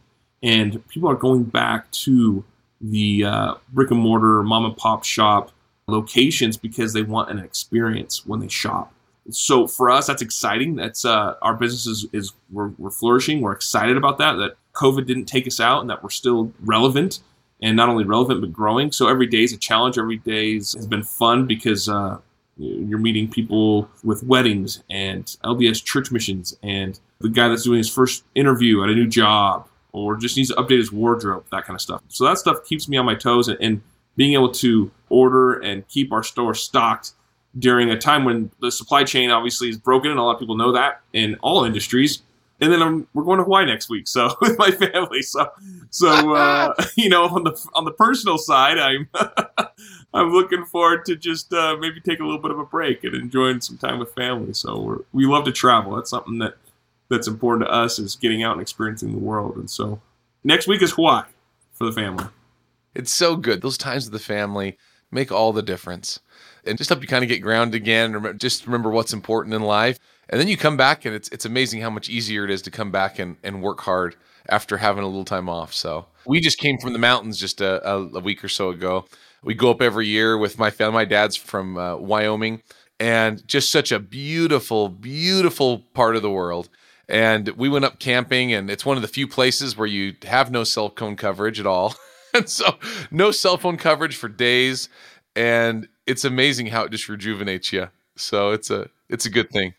and 0.43 0.85
people 0.89 1.09
are 1.09 1.15
going 1.15 1.43
back 1.43 1.89
to 1.91 2.43
the 2.81 3.23
uh, 3.23 3.53
brick 3.71 3.91
and 3.91 3.99
mortar 3.99 4.43
mom 4.43 4.65
and 4.65 4.75
pop 4.75 5.05
shop 5.05 5.51
locations 5.87 6.57
because 6.57 6.91
they 6.91 7.01
want 7.01 7.29
an 7.29 7.39
experience 7.39 8.25
when 8.25 8.41
they 8.41 8.49
shop. 8.49 8.93
So 9.31 9.67
for 9.67 9.89
us, 9.89 10.07
that's 10.07 10.21
exciting. 10.21 10.75
That's 10.75 11.05
uh, 11.05 11.35
our 11.41 11.55
business 11.55 11.87
is, 11.87 12.07
is 12.11 12.33
we're, 12.51 12.69
we're 12.77 12.91
flourishing. 12.91 13.39
We're 13.39 13.53
excited 13.53 13.95
about 13.95 14.17
that. 14.17 14.33
That 14.33 14.57
COVID 14.73 15.07
didn't 15.07 15.25
take 15.25 15.47
us 15.47 15.61
out, 15.61 15.79
and 15.79 15.89
that 15.89 16.03
we're 16.03 16.09
still 16.09 16.51
relevant 16.59 17.21
and 17.61 17.75
not 17.75 17.89
only 17.89 18.03
relevant 18.03 18.41
but 18.41 18.51
growing. 18.51 18.91
So 18.91 19.07
every 19.07 19.27
day 19.27 19.43
is 19.43 19.53
a 19.53 19.57
challenge. 19.57 19.97
Every 19.97 20.17
day 20.17 20.55
has 20.55 20.87
been 20.87 21.03
fun 21.03 21.45
because 21.47 21.89
uh, 21.89 22.19
you're 22.57 22.99
meeting 22.99 23.29
people 23.29 23.89
with 24.03 24.23
weddings 24.23 24.83
and 24.89 25.25
LDS 25.43 25.83
church 25.83 26.11
missions 26.11 26.57
and 26.63 26.99
the 27.19 27.29
guy 27.29 27.47
that's 27.47 27.63
doing 27.63 27.77
his 27.77 27.89
first 27.89 28.23
interview 28.35 28.83
at 28.83 28.89
a 28.89 28.93
new 28.93 29.07
job 29.07 29.67
or 29.91 30.17
just 30.17 30.35
needs 30.35 30.49
to 30.49 30.55
update 30.55 30.77
his 30.77 30.91
wardrobe, 30.91 31.45
that 31.51 31.65
kind 31.65 31.75
of 31.75 31.81
stuff. 31.81 32.01
So 32.09 32.25
that 32.25 32.37
stuff 32.37 32.65
keeps 32.65 32.89
me 32.89 32.97
on 32.97 33.05
my 33.05 33.15
toes 33.15 33.47
and, 33.47 33.57
and 33.61 33.81
being 34.17 34.33
able 34.33 34.51
to 34.51 34.91
order 35.09 35.59
and 35.59 35.87
keep 35.87 36.11
our 36.11 36.23
store 36.23 36.53
stocked 36.53 37.13
during 37.57 37.89
a 37.89 37.97
time 37.97 38.25
when 38.25 38.51
the 38.59 38.71
supply 38.71 39.03
chain 39.03 39.31
obviously 39.31 39.69
is 39.69 39.77
broken, 39.77 40.11
and 40.11 40.19
a 40.19 40.23
lot 40.23 40.33
of 40.33 40.39
people 40.39 40.57
know 40.57 40.73
that 40.73 41.01
in 41.13 41.35
all 41.35 41.63
industries. 41.63 42.21
And 42.61 42.71
then 42.71 42.81
I'm, 42.81 43.07
we're 43.13 43.23
going 43.23 43.39
to 43.39 43.43
Hawaii 43.43 43.65
next 43.65 43.89
week, 43.89 44.07
so 44.07 44.29
with 44.41 44.57
my 44.57 44.71
family. 44.71 45.21
So, 45.21 45.49
so 45.89 46.33
uh, 46.33 46.73
you 46.95 47.09
know, 47.09 47.25
on 47.25 47.43
the 47.43 47.69
on 47.73 47.85
the 47.85 47.91
personal 47.91 48.37
side, 48.37 48.77
I'm 48.77 49.09
I'm 50.13 50.31
looking 50.31 50.63
forward 50.65 51.03
to 51.05 51.15
just 51.15 51.51
uh, 51.51 51.75
maybe 51.79 51.99
take 51.99 52.19
a 52.19 52.23
little 52.23 52.41
bit 52.41 52.51
of 52.51 52.59
a 52.59 52.65
break 52.65 53.03
and 53.03 53.13
enjoying 53.13 53.59
some 53.59 53.77
time 53.77 53.99
with 53.99 54.13
family. 54.13 54.53
So 54.53 54.79
we're, 54.79 54.97
we 55.11 55.25
love 55.25 55.43
to 55.45 55.51
travel. 55.51 55.95
That's 55.95 56.09
something 56.09 56.39
that 56.39 56.55
that's 57.09 57.27
important 57.27 57.67
to 57.67 57.73
us 57.73 57.99
is 57.99 58.15
getting 58.15 58.41
out 58.43 58.53
and 58.53 58.61
experiencing 58.61 59.11
the 59.11 59.19
world. 59.19 59.57
And 59.57 59.69
so 59.69 60.01
next 60.43 60.67
week 60.67 60.81
is 60.81 60.93
Hawaii 60.93 61.27
for 61.73 61.85
the 61.85 61.91
family. 61.91 62.25
It's 62.95 63.13
so 63.13 63.35
good. 63.35 63.61
Those 63.61 63.77
times 63.77 64.05
with 64.05 64.13
the 64.13 64.25
family 64.25 64.77
make 65.11 65.31
all 65.31 65.53
the 65.53 65.61
difference 65.61 66.19
and 66.65 66.77
just 66.77 66.89
help 66.89 67.01
you 67.01 67.07
kind 67.07 67.23
of 67.23 67.29
get 67.29 67.39
grounded 67.41 67.79
again. 67.79 68.37
Just 68.37 68.65
remember 68.65 68.89
what's 68.89 69.13
important 69.13 69.53
in 69.53 69.61
life. 69.61 69.99
And 70.29 70.41
then 70.41 70.47
you 70.47 70.57
come 70.57 70.77
back 70.77 71.05
and 71.05 71.13
it's 71.15 71.29
it's 71.29 71.45
amazing 71.45 71.81
how 71.81 71.89
much 71.89 72.09
easier 72.09 72.43
it 72.45 72.51
is 72.51 72.61
to 72.63 72.71
come 72.71 72.91
back 72.91 73.19
and, 73.19 73.37
and 73.43 73.61
work 73.61 73.81
hard 73.81 74.15
after 74.49 74.77
having 74.77 75.03
a 75.03 75.07
little 75.07 75.25
time 75.25 75.49
off. 75.49 75.73
So 75.73 76.07
we 76.25 76.39
just 76.39 76.57
came 76.57 76.77
from 76.77 76.93
the 76.93 76.99
mountains 76.99 77.39
just 77.39 77.61
a, 77.61 77.87
a, 77.87 77.97
a 78.17 78.19
week 78.19 78.43
or 78.43 78.49
so 78.49 78.69
ago. 78.69 79.05
We 79.43 79.53
go 79.53 79.69
up 79.69 79.81
every 79.81 80.07
year 80.07 80.37
with 80.37 80.57
my 80.57 80.71
family. 80.71 80.93
My 80.93 81.05
dad's 81.05 81.35
from 81.35 81.77
uh, 81.77 81.97
Wyoming 81.97 82.61
and 82.99 83.45
just 83.47 83.71
such 83.71 83.91
a 83.91 83.99
beautiful, 83.99 84.89
beautiful 84.89 85.79
part 85.93 86.15
of 86.15 86.21
the 86.21 86.31
world. 86.31 86.69
And 87.07 87.49
we 87.49 87.69
went 87.69 87.85
up 87.85 87.99
camping, 87.99 88.51
and 88.53 88.69
it's 88.69 88.85
one 88.85 88.97
of 88.97 89.01
the 89.01 89.07
few 89.07 89.27
places 89.27 89.77
where 89.77 89.87
you 89.87 90.15
have 90.23 90.49
no 90.49 90.63
cell 90.63 90.89
phone 90.89 91.15
coverage 91.15 91.59
at 91.59 91.67
all. 91.67 91.95
and 92.33 92.49
so, 92.49 92.77
no 93.11 93.31
cell 93.31 93.57
phone 93.57 93.77
coverage 93.77 94.15
for 94.15 94.27
days. 94.27 94.89
And 95.35 95.87
it's 96.05 96.25
amazing 96.25 96.67
how 96.67 96.83
it 96.83 96.91
just 96.91 97.09
rejuvenates 97.09 97.71
you. 97.73 97.89
So 98.15 98.51
it's 98.51 98.69
a 98.69 98.89
it's 99.09 99.25
a 99.25 99.29
good 99.29 99.49
thing. 99.49 99.73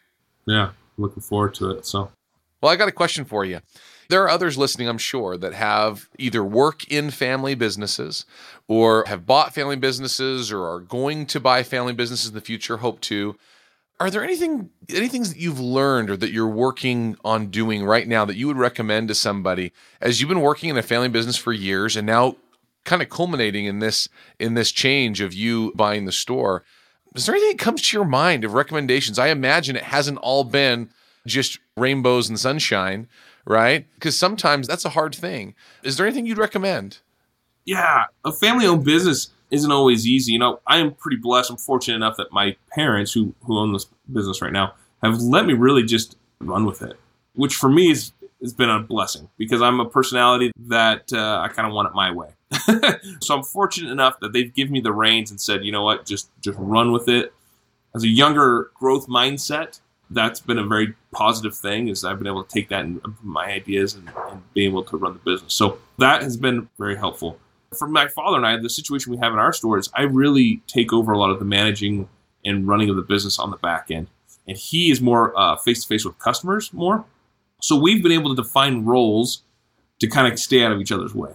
Yeah, 0.47 0.71
looking 0.97 1.23
forward 1.23 1.55
to 1.55 1.71
it. 1.71 1.87
So, 1.87 2.11
well, 2.61 2.73
I 2.73 2.77
got 2.77 2.89
a 2.89 2.93
question 2.93 3.25
for 3.25 3.45
you. 3.45 3.61
There 4.09 4.23
are 4.23 4.29
others 4.29 4.57
listening, 4.57 4.89
I'm 4.89 4.99
sure, 4.99 5.37
that 5.37 5.53
have 5.53 6.09
either 6.17 6.45
work 6.45 6.87
in 6.89 7.11
family 7.11 7.57
businesses 7.57 8.25
or 8.69 9.05
have 9.07 9.27
bought 9.27 9.53
family 9.53 9.77
businesses 9.77 10.53
or 10.53 10.65
are 10.65 10.81
going 10.81 11.27
to 11.27 11.41
buy 11.41 11.65
family 11.65 11.93
businesses 11.93 12.29
in 12.29 12.35
the 12.35 12.41
future, 12.41 12.77
hope 12.77 13.01
to. 13.03 13.37
Are 13.99 14.11
there 14.11 14.23
anything 14.23 14.71
any 14.91 15.09
things 15.09 15.33
that 15.33 15.41
you've 15.41 15.59
learned 15.59 16.11
or 16.11 16.17
that 16.19 16.31
you're 16.31 16.47
working 16.47 17.17
on 17.25 17.47
doing 17.47 17.85
right 17.85 18.07
now 18.07 18.25
that 18.27 18.37
you 18.37 18.47
would 18.47 18.59
recommend 18.59 19.09
to 19.09 19.15
somebody 19.15 19.73
as 20.01 20.21
you've 20.21 20.29
been 20.29 20.43
working 20.43 20.69
in 20.69 20.77
a 20.77 20.83
family 20.83 21.09
business 21.09 21.37
for 21.37 21.53
years 21.53 21.97
and 21.97 22.07
now 22.07 22.37
kind 22.87 23.03
of 23.03 23.11
culminating 23.11 23.67
in 23.67 23.81
this 23.81 24.09
in 24.39 24.55
this 24.55 24.73
change 24.73 25.21
of 25.21 25.35
you 25.35 25.73
buying 25.75 26.07
the 26.07 26.13
store? 26.13 26.65
Is 27.15 27.27
there 27.27 27.35
anything 27.35 27.57
that 27.57 27.63
comes 27.63 27.83
to 27.83 27.97
your 27.97 28.07
mind 28.07 28.45
of 28.45 28.55
recommendations? 28.55 29.19
I 29.19 29.29
imagine 29.29 29.77
it 29.77 29.85
hasn't 29.85 30.19
all 30.19 30.45
been 30.45 30.91
just 31.27 31.59
rainbows 31.77 32.29
and 32.29 32.39
sunshine, 32.39 33.09
right? 33.45 33.87
Because 33.95 34.19
sometimes 34.19 34.67
that's 34.67 34.85
a 34.85 34.91
hard 34.91 35.15
thing. 35.15 35.55
Is 35.83 35.97
there 35.97 36.07
anything 36.07 36.27
you'd 36.27 36.39
recommend? 36.39 36.99
Yeah, 37.65 38.05
a 38.25 38.33
family 38.33 38.67
owned 38.67 38.85
business 38.85 39.31
isn't 39.51 39.73
always 39.73 40.07
easy. 40.07 40.33
You 40.33 40.39
know, 40.39 40.61
I 40.67 40.79
am 40.79 40.95
pretty 40.95 41.17
blessed. 41.17 41.51
I'm 41.51 41.57
fortunate 41.57 41.97
enough 41.97 42.17
that 42.17 42.33
my 42.33 42.57
parents, 42.73 43.13
who 43.13 43.35
who 43.45 43.59
own 43.59 43.73
this 43.73 43.87
business 44.13 44.41
right 44.41 44.53
now, 44.53 44.75
have 45.03 45.21
let 45.21 45.47
me 45.47 45.53
really 45.53 45.83
just 45.83 46.17
run 46.41 46.65
with 46.65 46.83
it, 46.83 46.99
which 47.35 47.55
for 47.55 47.69
me 47.69 47.91
is 47.91 48.13
has 48.47 48.55
been 48.55 48.71
a 48.71 48.81
blessing 48.81 49.29
because 49.37 49.61
I'm 49.61 49.81
a 49.81 49.89
personality 49.89 50.53
that 50.69 51.13
uh, 51.13 51.41
I 51.43 51.49
kind 51.49 51.67
of 51.67 51.75
want 51.75 51.89
it 51.89 51.95
my 51.95 52.11
way. 52.11 52.29
so 53.21 53.37
I'm 53.37 53.43
fortunate 53.43 53.91
enough 53.91 54.21
that 54.21 54.33
they've 54.33 54.53
given 54.53 54.73
me 54.73 54.81
the 54.81 54.93
reins 54.93 55.31
and 55.31 55.41
said, 55.41 55.65
you 55.65 55.73
know 55.73 55.83
what, 55.83 56.07
just 56.07 56.31
just 56.41 56.59
run 56.59 56.93
with 56.93 57.09
it. 57.09 57.33
As 57.95 58.03
a 58.03 58.09
younger 58.09 58.71
growth 58.75 59.09
mindset, 59.09 59.81
that's 60.11 60.41
been 60.41 60.59
a 60.59 60.67
very 60.67 60.95
positive 61.13 61.57
thing. 61.57 61.89
Is 61.89 62.05
I've 62.05 62.19
been 62.19 62.29
able 62.29 62.45
to 62.45 62.53
take 62.53 62.69
that 62.69 62.85
and 62.85 63.01
my 63.23 63.47
ideas 63.47 63.95
and, 63.95 64.11
and 64.31 64.43
be 64.55 64.65
able 64.65 64.85
to 64.85 64.97
run 64.97 65.15
the 65.15 65.19
business. 65.31 65.55
So 65.55 65.79
that 65.99 66.23
has 66.23 66.37
been 66.37 66.69
very 66.79 66.97
helpful 66.97 67.39
for 67.77 67.89
my 67.89 68.09
father 68.09 68.37
and 68.37 68.47
I, 68.47 68.57
the 68.57 68.71
situation 68.71 69.13
we 69.13 69.19
have 69.19 69.33
in 69.33 69.39
our 69.39 69.53
store 69.53 69.79
is 69.79 69.91
I 69.95 70.03
really 70.03 70.63
take 70.67 70.93
over 70.93 71.13
a 71.13 71.19
lot 71.19 71.31
of 71.31 71.39
the 71.39 71.45
managing 71.45 72.09
and 72.45 72.67
running 72.67 72.89
of 72.89 72.97
the 72.97 73.03
business 73.03 73.39
on 73.39 73.51
the 73.51 73.57
back 73.57 73.91
end. 73.91 74.09
And 74.47 74.57
he 74.57 74.91
is 74.91 75.01
more 75.01 75.35
face 75.65 75.83
to 75.83 75.89
face 75.89 76.05
with 76.05 76.19
customers 76.19 76.73
more. 76.73 77.05
So 77.61 77.77
we've 77.77 78.03
been 78.03 78.13
able 78.13 78.35
to 78.35 78.43
define 78.43 78.85
roles 78.85 79.43
to 80.01 80.07
kind 80.07 80.31
of 80.31 80.39
stay 80.39 80.65
out 80.65 80.73
of 80.73 80.81
each 80.81 80.93
other's 80.93 81.15
way. 81.15 81.33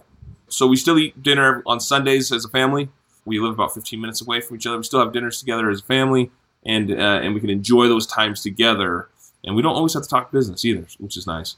So 0.48 0.66
we 0.66 0.76
still 0.76 0.98
eat 0.98 1.22
dinner 1.22 1.62
on 1.66 1.80
Sundays 1.80 2.30
as 2.30 2.44
a 2.44 2.48
family. 2.48 2.88
We 3.24 3.38
live 3.38 3.52
about 3.52 3.74
15 3.74 4.00
minutes 4.00 4.20
away 4.20 4.40
from 4.40 4.56
each 4.56 4.66
other. 4.66 4.76
We 4.76 4.84
still 4.84 5.00
have 5.00 5.12
dinners 5.12 5.38
together 5.38 5.70
as 5.70 5.80
a 5.80 5.84
family, 5.84 6.30
and 6.64 6.90
uh, 6.90 7.20
and 7.22 7.34
we 7.34 7.40
can 7.40 7.50
enjoy 7.50 7.88
those 7.88 8.06
times 8.06 8.42
together. 8.42 9.08
And 9.44 9.56
we 9.56 9.62
don't 9.62 9.74
always 9.74 9.94
have 9.94 10.02
to 10.02 10.08
talk 10.08 10.30
business 10.30 10.64
either, 10.64 10.86
which 10.98 11.16
is 11.16 11.26
nice. 11.26 11.56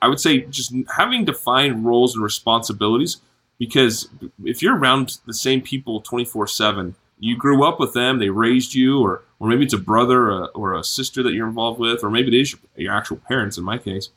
I 0.00 0.08
would 0.08 0.20
say 0.20 0.40
just 0.42 0.72
having 0.96 1.24
defined 1.24 1.84
roles 1.84 2.14
and 2.14 2.22
responsibilities 2.22 3.18
because 3.58 4.08
if 4.44 4.62
you're 4.62 4.76
around 4.76 5.18
the 5.26 5.34
same 5.34 5.60
people 5.60 6.00
24 6.00 6.46
7 6.46 6.94
you 7.18 7.36
grew 7.36 7.64
up 7.66 7.80
with 7.80 7.92
them 7.94 8.18
they 8.18 8.30
raised 8.30 8.74
you 8.74 9.00
or 9.00 9.22
or 9.40 9.48
maybe 9.48 9.64
it's 9.64 9.74
a 9.74 9.78
brother 9.78 10.46
or 10.46 10.74
a, 10.74 10.84
sister 10.84 11.22
that 11.22 11.32
you're 11.32 11.46
involved 11.46 11.78
with 11.78 12.02
or 12.02 12.10
maybe 12.10 12.28
it 12.28 12.40
is 12.40 12.52
your, 12.52 12.60
your 12.76 12.94
actual 12.94 13.16
parents 13.16 13.58
in 13.58 13.64
my 13.64 13.78
case. 13.78 14.10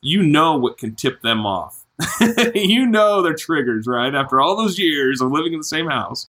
You 0.00 0.22
know 0.22 0.56
what 0.56 0.78
can 0.78 0.94
tip 0.94 1.22
them 1.22 1.44
off. 1.46 1.84
You 2.54 2.86
know 2.86 3.22
their 3.22 3.34
triggers 3.34 3.86
right 3.86 4.14
after 4.14 4.40
all 4.40 4.56
those 4.56 4.78
years 4.78 5.20
of 5.20 5.32
living 5.32 5.52
in 5.52 5.58
the 5.58 5.64
same 5.64 5.88
house. 5.88 6.28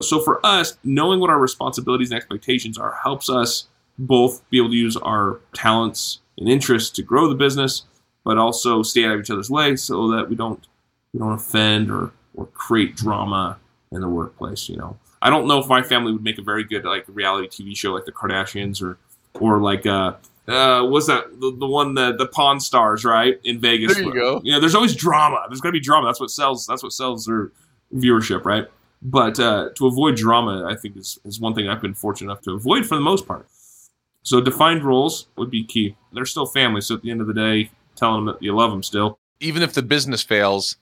So 0.00 0.20
for 0.20 0.44
us 0.44 0.76
knowing 0.84 1.20
what 1.20 1.30
our 1.30 1.38
responsibilities 1.38 2.10
and 2.10 2.16
expectations 2.16 2.78
are 2.78 2.98
helps 3.02 3.28
us 3.28 3.68
both 3.98 4.48
be 4.50 4.58
able 4.58 4.70
to 4.70 4.76
use 4.76 4.96
our 4.96 5.40
talents 5.52 6.20
and 6.38 6.48
interests 6.48 6.90
to 6.90 7.02
grow 7.02 7.28
the 7.28 7.34
business 7.34 7.84
but 8.24 8.38
also 8.38 8.82
stay 8.82 9.04
out 9.04 9.14
of 9.14 9.20
each 9.20 9.30
other's 9.30 9.50
way 9.50 9.76
so 9.76 10.08
that 10.10 10.28
we 10.28 10.36
don't 10.36 10.66
we 11.12 11.18
don't 11.18 11.32
offend 11.32 11.90
or 11.90 12.12
or 12.34 12.46
create 12.46 12.96
drama 12.96 13.58
in 13.90 14.00
the 14.00 14.08
workplace. 14.08 14.68
You 14.68 14.76
know, 14.76 14.96
I 15.22 15.30
don't 15.30 15.46
know 15.46 15.60
if 15.60 15.68
my 15.68 15.82
family 15.82 16.12
would 16.12 16.24
make 16.24 16.38
a 16.38 16.42
very 16.42 16.64
good 16.64 16.84
like 16.84 17.04
reality 17.06 17.48
TV 17.48 17.76
show 17.76 17.92
like 17.92 18.04
the 18.04 18.12
Kardashians 18.12 18.82
or 18.82 18.98
or 19.40 19.60
like 19.60 19.86
uh 19.86 20.14
uh 20.48 20.84
what's 20.84 21.06
that 21.06 21.40
the, 21.40 21.56
the 21.56 21.66
one 21.66 21.94
the 21.94 22.12
the 22.16 22.26
Pawn 22.26 22.58
Stars 22.58 23.04
right 23.04 23.40
in 23.44 23.60
Vegas. 23.60 23.94
There 23.94 24.02
you 24.02 24.12
go. 24.12 24.40
Yeah, 24.42 24.58
there's 24.58 24.74
always 24.74 24.96
drama. 24.96 25.44
There's 25.48 25.60
to 25.60 25.70
be 25.70 25.80
drama. 25.80 26.08
That's 26.08 26.20
what 26.20 26.30
sells. 26.30 26.66
That's 26.66 26.82
what 26.82 26.92
sells 26.92 27.26
their 27.26 27.52
viewership, 27.94 28.44
right? 28.44 28.66
But 29.00 29.38
uh, 29.38 29.70
to 29.76 29.86
avoid 29.86 30.16
drama, 30.16 30.66
I 30.68 30.76
think 30.76 30.96
is, 30.96 31.18
is 31.24 31.40
one 31.40 31.54
thing 31.54 31.68
I've 31.68 31.80
been 31.80 31.94
fortunate 31.94 32.30
enough 32.30 32.42
to 32.42 32.52
avoid 32.52 32.86
for 32.86 32.96
the 32.96 33.00
most 33.00 33.26
part. 33.26 33.48
So 34.22 34.40
defined 34.40 34.84
roles 34.84 35.26
would 35.36 35.50
be 35.50 35.64
key. 35.64 35.96
They're 36.12 36.26
still 36.26 36.46
family, 36.46 36.80
so 36.80 36.94
at 36.94 37.02
the 37.02 37.10
end 37.10 37.20
of 37.20 37.26
the 37.26 37.34
day, 37.34 37.70
telling 37.96 38.24
them 38.24 38.34
that 38.34 38.42
you 38.42 38.54
love 38.54 38.70
them 38.70 38.82
still. 38.82 39.18
Even 39.40 39.62
if 39.62 39.72
the 39.72 39.82
business 39.82 40.22
fails, 40.22 40.76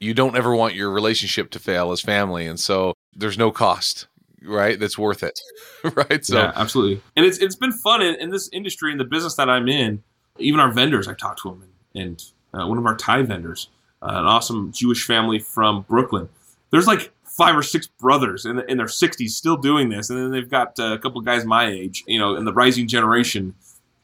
you 0.00 0.14
don't 0.14 0.36
ever 0.36 0.54
want 0.54 0.74
your 0.74 0.90
relationship 0.90 1.50
to 1.50 1.58
fail 1.58 1.92
as 1.92 2.00
family 2.00 2.46
and 2.46 2.58
so 2.58 2.94
there's 3.14 3.38
no 3.38 3.50
cost 3.50 4.06
right? 4.42 4.78
That's 4.78 4.98
worth 4.98 5.22
it 5.22 5.40
right? 5.94 6.24
So 6.24 6.36
yeah, 6.36 6.52
absolutely. 6.54 7.02
And 7.16 7.26
it's 7.26 7.38
it's 7.38 7.56
been 7.56 7.72
fun 7.72 8.02
in, 8.02 8.14
in, 8.16 8.30
this 8.30 8.48
industry 8.52 8.92
in 8.92 8.98
the 8.98 9.04
business 9.04 9.34
that 9.36 9.48
i'm 9.48 9.68
in 9.68 10.02
even 10.38 10.60
our 10.60 10.70
vendors 10.72 11.08
i 11.08 11.14
talked 11.14 11.42
to 11.42 11.50
them 11.50 11.64
and, 11.94 12.02
and 12.02 12.24
uh, 12.54 12.66
one 12.66 12.78
of 12.78 12.86
our 12.86 12.96
tie 12.96 13.22
vendors 13.22 13.68
uh, 14.02 14.06
an 14.10 14.26
awesome 14.26 14.72
jewish 14.72 15.04
family 15.04 15.38
from 15.38 15.82
brooklyn. 15.88 16.28
There's 16.70 16.86
like 16.86 17.12
five 17.24 17.56
or 17.56 17.62
six 17.62 17.86
brothers 17.86 18.44
in, 18.44 18.60
in 18.68 18.76
their 18.76 18.86
60s 18.86 19.30
still 19.30 19.56
doing 19.56 19.88
this 19.88 20.10
and 20.10 20.18
then 20.18 20.30
they've 20.30 20.48
got 20.48 20.78
uh, 20.78 20.92
a 20.92 20.98
couple 20.98 21.20
guys 21.20 21.44
my 21.44 21.66
age 21.66 22.04
you 22.06 22.18
know 22.18 22.36
in 22.36 22.44
the 22.44 22.52
rising 22.52 22.86
generation 22.86 23.54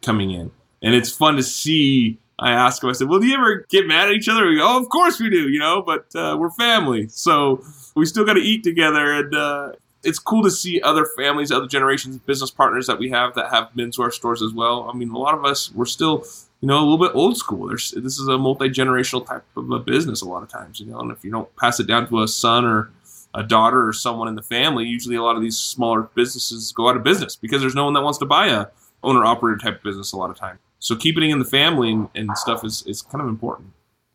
coming 0.03 0.31
in. 0.31 0.51
And 0.83 0.95
it's 0.95 1.11
fun 1.11 1.37
to 1.37 1.43
see 1.43 2.19
I 2.39 2.53
asked 2.53 2.83
him, 2.83 2.91
I 2.91 2.93
said, 2.93 3.09
Well, 3.09 3.21
do 3.21 3.27
you 3.27 3.35
ever 3.35 3.67
get 3.69 3.87
mad 3.87 4.09
at 4.09 4.15
each 4.15 4.29
other? 4.29 4.47
We 4.47 4.57
go, 4.57 4.67
Oh, 4.67 4.81
of 4.81 4.89
course 4.89 5.21
we 5.21 5.31
do, 5.31 5.49
you 5.49 5.59
know, 5.59 5.83
but 5.83 6.07
uh, 6.15 6.37
we're 6.39 6.51
family. 6.51 7.09
So 7.09 7.65
we 7.95 8.07
still 8.07 8.25
got 8.25 8.35
to 8.35 8.41
eat 8.41 8.65
together. 8.65 9.13
And 9.13 9.35
uh, 9.35 9.73
it's 10.03 10.19
cool 10.19 10.43
to 10.43 10.51
see 10.51 10.81
other 10.83 11.07
families, 11.17 11.51
other 11.51 11.67
generations, 11.67 12.19
business 12.19 12.51
partners 12.51 12.87
that 12.87 12.99
we 12.99 13.11
have 13.11 13.35
that 13.35 13.51
have 13.51 13.75
been 13.75 13.91
to 13.93 14.03
our 14.03 14.11
stores 14.11 14.43
as 14.43 14.53
well. 14.53 14.91
I 14.93 14.97
mean, 14.97 15.11
a 15.11 15.19
lot 15.19 15.35
of 15.35 15.45
us, 15.45 15.73
we're 15.73 15.87
still, 15.87 16.25
you 16.61 16.69
know, 16.69 16.79
a 16.79 16.85
little 16.85 16.99
bit 16.99 17.13
old 17.15 17.37
school. 17.37 17.69
There's, 17.69 17.93
this 17.93 18.19
is 18.19 18.29
a 18.29 18.37
multi 18.37 18.69
generational 18.69 19.27
type 19.27 19.45
of 19.57 19.71
a 19.71 19.79
business 19.79 20.21
a 20.21 20.29
lot 20.29 20.43
of 20.43 20.49
times, 20.49 20.81
you 20.81 20.87
know, 20.87 20.99
and 21.01 21.11
if 21.13 21.25
you 21.25 21.31
don't 21.31 21.55
pass 21.57 21.81
it 21.81 21.87
down 21.87 22.09
to 22.09 22.23
a 22.23 22.29
son 22.29 22.65
or 22.65 22.91
a 23.35 23.43
daughter 23.43 23.87
or 23.87 23.93
someone 23.93 24.29
in 24.29 24.35
the 24.35 24.43
family, 24.43 24.85
usually 24.85 25.17
a 25.17 25.23
lot 25.23 25.37
of 25.37 25.43
these 25.43 25.57
smaller 25.57 26.03
businesses 26.15 26.73
go 26.73 26.89
out 26.89 26.97
of 26.97 27.03
business 27.03 27.37
because 27.37 27.61
there's 27.61 27.75
no 27.75 27.85
one 27.85 27.95
that 27.95 28.03
wants 28.03 28.19
to 28.19 28.27
buy 28.27 28.49
a 28.49 28.67
owner 29.03 29.25
operator 29.25 29.59
type 29.59 29.77
of 29.77 29.83
business 29.83 30.13
a 30.13 30.17
lot 30.17 30.31
of 30.31 30.37
time. 30.37 30.59
So 30.85 30.95
keeping 30.95 31.23
it 31.23 31.33
in 31.33 31.39
the 31.39 31.47
family 31.47 31.93
and, 31.93 32.11
and 32.15 32.37
stuff 32.37 32.63
is, 32.63 32.85
is 32.87 33.01
kind 33.01 33.23
of 33.23 33.29
important. 33.29 33.73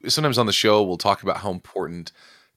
Sometimes 0.07 0.37
on 0.37 0.45
the 0.45 0.53
show, 0.53 0.83
we'll 0.83 0.97
talk 0.97 1.23
about 1.23 1.37
how 1.37 1.49
important 1.49 2.11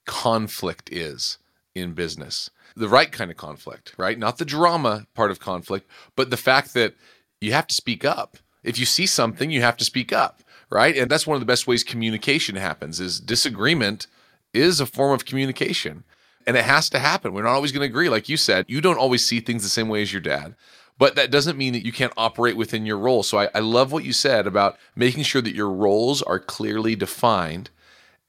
conflict 0.04 0.90
is 0.92 1.38
in 1.74 1.94
business. 1.94 2.50
The 2.76 2.90
right 2.90 3.10
kind 3.10 3.30
of 3.30 3.38
conflict, 3.38 3.94
right? 3.96 4.18
Not 4.18 4.36
the 4.36 4.44
drama 4.44 5.06
part 5.14 5.30
of 5.30 5.40
conflict, 5.40 5.88
but 6.14 6.28
the 6.28 6.36
fact 6.36 6.74
that 6.74 6.94
you 7.40 7.54
have 7.54 7.66
to 7.68 7.74
speak 7.74 8.04
up. 8.04 8.36
If 8.62 8.78
you 8.78 8.84
see 8.84 9.06
something, 9.06 9.50
you 9.50 9.62
have 9.62 9.78
to 9.78 9.84
speak 9.84 10.12
up, 10.12 10.42
right? 10.70 10.94
And 10.94 11.10
that's 11.10 11.26
one 11.26 11.36
of 11.36 11.40
the 11.40 11.46
best 11.46 11.66
ways 11.66 11.82
communication 11.82 12.56
happens 12.56 13.00
is 13.00 13.18
disagreement 13.18 14.08
is 14.52 14.78
a 14.78 14.84
form 14.84 15.12
of 15.12 15.24
communication. 15.24 16.04
And 16.46 16.54
it 16.54 16.64
has 16.64 16.90
to 16.90 16.98
happen. 16.98 17.32
We're 17.32 17.44
not 17.44 17.54
always 17.54 17.72
going 17.72 17.80
to 17.80 17.90
agree. 17.90 18.10
Like 18.10 18.28
you 18.28 18.36
said, 18.36 18.66
you 18.68 18.82
don't 18.82 18.98
always 18.98 19.26
see 19.26 19.40
things 19.40 19.62
the 19.62 19.70
same 19.70 19.88
way 19.88 20.02
as 20.02 20.12
your 20.12 20.20
dad. 20.20 20.54
But 20.98 21.16
that 21.16 21.30
doesn't 21.30 21.58
mean 21.58 21.72
that 21.72 21.84
you 21.84 21.92
can't 21.92 22.12
operate 22.16 22.56
within 22.56 22.86
your 22.86 22.98
role. 22.98 23.22
So 23.22 23.38
I, 23.38 23.48
I 23.54 23.60
love 23.60 23.90
what 23.90 24.04
you 24.04 24.12
said 24.12 24.46
about 24.46 24.78
making 24.94 25.24
sure 25.24 25.42
that 25.42 25.54
your 25.54 25.70
roles 25.70 26.22
are 26.22 26.38
clearly 26.38 26.94
defined. 26.94 27.70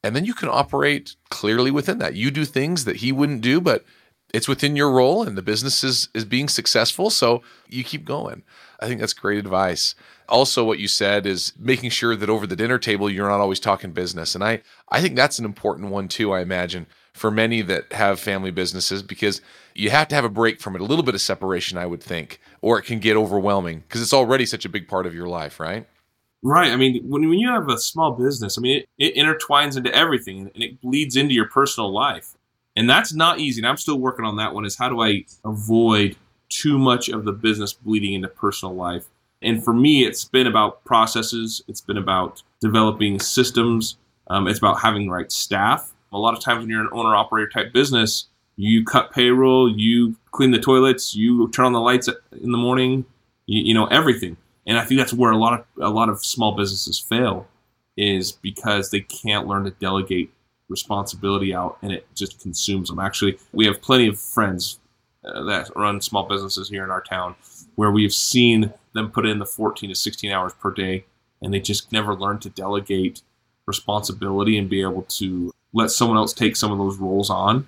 And 0.03 0.15
then 0.15 0.25
you 0.25 0.33
can 0.33 0.49
operate 0.49 1.15
clearly 1.29 1.71
within 1.71 1.99
that. 1.99 2.15
You 2.15 2.31
do 2.31 2.45
things 2.45 2.85
that 2.85 2.97
he 2.97 3.11
wouldn't 3.11 3.41
do, 3.41 3.61
but 3.61 3.85
it's 4.33 4.47
within 4.47 4.75
your 4.75 4.91
role 4.91 5.21
and 5.23 5.37
the 5.37 5.43
business 5.43 5.83
is, 5.83 6.09
is 6.13 6.25
being 6.25 6.49
successful. 6.49 7.09
So 7.09 7.43
you 7.69 7.83
keep 7.83 8.03
going. 8.05 8.43
I 8.79 8.87
think 8.87 8.99
that's 8.99 9.13
great 9.13 9.37
advice. 9.37 9.93
Also, 10.27 10.63
what 10.63 10.79
you 10.79 10.87
said 10.87 11.25
is 11.25 11.53
making 11.59 11.91
sure 11.91 12.15
that 12.15 12.29
over 12.29 12.47
the 12.47 12.55
dinner 12.55 12.79
table, 12.79 13.09
you're 13.09 13.29
not 13.29 13.39
always 13.39 13.59
talking 13.59 13.91
business. 13.91 14.33
And 14.35 14.43
I, 14.43 14.61
I 14.89 14.99
think 15.01 15.15
that's 15.15 15.37
an 15.37 15.45
important 15.45 15.91
one 15.91 16.07
too, 16.07 16.33
I 16.33 16.41
imagine, 16.41 16.87
for 17.13 17.29
many 17.29 17.61
that 17.61 17.93
have 17.93 18.19
family 18.19 18.49
businesses, 18.49 19.03
because 19.03 19.41
you 19.75 19.89
have 19.89 20.07
to 20.09 20.15
have 20.15 20.25
a 20.25 20.29
break 20.29 20.59
from 20.59 20.75
it, 20.75 20.81
a 20.81 20.85
little 20.85 21.03
bit 21.03 21.15
of 21.15 21.21
separation, 21.21 21.77
I 21.77 21.85
would 21.85 22.01
think, 22.01 22.39
or 22.61 22.79
it 22.79 22.83
can 22.83 22.99
get 22.99 23.15
overwhelming 23.15 23.79
because 23.79 24.01
it's 24.01 24.13
already 24.13 24.45
such 24.45 24.65
a 24.65 24.69
big 24.69 24.87
part 24.87 25.05
of 25.05 25.13
your 25.13 25.27
life, 25.27 25.59
right? 25.59 25.87
Right. 26.43 26.71
I 26.71 26.75
mean, 26.75 27.03
when, 27.09 27.29
when 27.29 27.39
you 27.39 27.49
have 27.49 27.69
a 27.69 27.77
small 27.77 28.11
business, 28.11 28.57
I 28.57 28.61
mean, 28.61 28.83
it, 28.97 29.15
it 29.15 29.15
intertwines 29.15 29.77
into 29.77 29.93
everything 29.95 30.51
and 30.53 30.63
it 30.63 30.81
bleeds 30.81 31.15
into 31.15 31.33
your 31.33 31.47
personal 31.47 31.91
life. 31.93 32.33
And 32.75 32.89
that's 32.89 33.13
not 33.13 33.39
easy. 33.39 33.61
And 33.61 33.67
I'm 33.67 33.77
still 33.77 33.97
working 33.97 34.25
on 34.25 34.35
that 34.37 34.53
one 34.53 34.65
is 34.65 34.77
how 34.77 34.89
do 34.89 35.01
I 35.01 35.25
avoid 35.45 36.17
too 36.49 36.77
much 36.77 37.07
of 37.07 37.23
the 37.23 37.31
business 37.31 37.71
bleeding 37.71 38.13
into 38.13 38.27
personal 38.27 38.75
life? 38.75 39.05
And 39.41 39.63
for 39.63 39.73
me, 39.73 40.05
it's 40.05 40.25
been 40.25 40.47
about 40.47 40.83
processes. 40.83 41.61
It's 41.67 41.81
been 41.81 41.97
about 41.97 42.43
developing 42.61 43.19
systems. 43.19 43.97
Um, 44.27 44.47
it's 44.47 44.59
about 44.59 44.81
having 44.81 45.05
the 45.07 45.13
right 45.13 45.31
staff. 45.31 45.93
A 46.11 46.17
lot 46.17 46.35
of 46.35 46.41
times 46.41 46.61
when 46.61 46.69
you're 46.69 46.81
an 46.81 46.89
owner 46.91 47.15
operator 47.15 47.49
type 47.49 47.73
business, 47.73 48.27
you 48.55 48.83
cut 48.85 49.11
payroll, 49.11 49.69
you 49.69 50.15
clean 50.31 50.51
the 50.51 50.59
toilets, 50.59 51.15
you 51.15 51.49
turn 51.49 51.65
on 51.65 51.73
the 51.73 51.81
lights 51.81 52.09
in 52.41 52.51
the 52.51 52.57
morning, 52.57 53.05
you, 53.45 53.63
you 53.63 53.73
know 53.73 53.85
everything. 53.87 54.37
And 54.65 54.77
I 54.77 54.85
think 54.85 54.99
that's 54.99 55.13
where 55.13 55.31
a 55.31 55.37
lot 55.37 55.59
of 55.59 55.65
a 55.81 55.89
lot 55.89 56.09
of 56.09 56.23
small 56.23 56.55
businesses 56.55 56.99
fail, 56.99 57.47
is 57.97 58.31
because 58.31 58.91
they 58.91 59.01
can't 59.01 59.47
learn 59.47 59.65
to 59.65 59.71
delegate 59.71 60.31
responsibility 60.69 61.53
out, 61.53 61.77
and 61.81 61.91
it 61.91 62.07
just 62.15 62.39
consumes 62.39 62.89
them. 62.89 62.99
Actually, 62.99 63.37
we 63.51 63.65
have 63.65 63.81
plenty 63.81 64.07
of 64.07 64.19
friends 64.19 64.79
uh, 65.25 65.43
that 65.43 65.69
run 65.75 66.01
small 66.01 66.27
businesses 66.27 66.69
here 66.69 66.83
in 66.83 66.91
our 66.91 67.01
town 67.01 67.35
where 67.75 67.91
we've 67.91 68.13
seen 68.13 68.71
them 68.93 69.09
put 69.09 69.25
in 69.25 69.39
the 69.39 69.45
14 69.45 69.89
to 69.89 69.95
16 69.95 70.31
hours 70.31 70.53
per 70.53 70.71
day, 70.71 71.05
and 71.41 71.53
they 71.53 71.59
just 71.59 71.91
never 71.91 72.15
learn 72.15 72.39
to 72.39 72.49
delegate 72.49 73.21
responsibility 73.65 74.57
and 74.57 74.69
be 74.69 74.81
able 74.81 75.03
to 75.03 75.53
let 75.73 75.89
someone 75.89 76.17
else 76.17 76.33
take 76.33 76.55
some 76.55 76.71
of 76.71 76.77
those 76.77 76.97
roles 76.97 77.29
on 77.29 77.65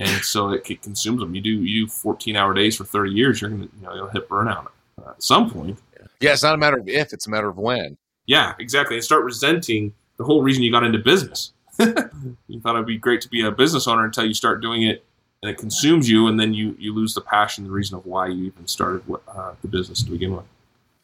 and 0.00 0.24
so 0.24 0.50
it, 0.50 0.68
it, 0.70 0.82
consumes 0.82 1.20
them. 1.20 1.34
You 1.34 1.40
do 1.40 1.50
you 1.50 1.86
do 1.86 1.92
14 1.92 2.34
hour 2.34 2.54
days 2.54 2.76
for 2.76 2.84
30 2.84 3.12
years, 3.12 3.40
you're 3.40 3.50
gonna 3.50 3.64
you 3.64 3.82
know 3.82 3.94
you'll 3.94 4.08
hit 4.08 4.28
burnout 4.28 4.68
at 5.06 5.22
some 5.22 5.50
point. 5.50 5.78
Yeah, 6.20 6.32
it's 6.32 6.42
not 6.42 6.54
a 6.54 6.58
matter 6.58 6.78
of 6.78 6.88
if, 6.88 7.12
it's 7.12 7.26
a 7.26 7.30
matter 7.30 7.48
of 7.48 7.56
when. 7.56 7.96
Yeah, 8.26 8.54
exactly. 8.58 8.96
And 8.96 9.04
start 9.04 9.24
resenting 9.24 9.94
the 10.16 10.24
whole 10.24 10.42
reason 10.42 10.62
you 10.62 10.70
got 10.70 10.84
into 10.84 10.98
business. 10.98 11.52
you 11.78 12.60
thought 12.60 12.74
it'd 12.74 12.86
be 12.86 12.98
great 12.98 13.20
to 13.22 13.28
be 13.28 13.42
a 13.42 13.50
business 13.50 13.86
owner 13.86 14.04
until 14.04 14.26
you 14.26 14.34
start 14.34 14.60
doing 14.60 14.82
it 14.82 15.04
and 15.42 15.50
it 15.50 15.56
consumes 15.56 16.08
you, 16.08 16.26
and 16.26 16.38
then 16.38 16.52
you 16.52 16.76
you 16.78 16.94
lose 16.94 17.14
the 17.14 17.20
passion, 17.20 17.64
the 17.64 17.70
reason 17.70 17.96
of 17.96 18.06
why 18.06 18.26
you 18.28 18.46
even 18.46 18.66
started 18.66 19.02
uh, 19.28 19.52
the 19.62 19.68
business 19.68 20.02
to 20.02 20.10
begin 20.10 20.36
with. 20.36 20.44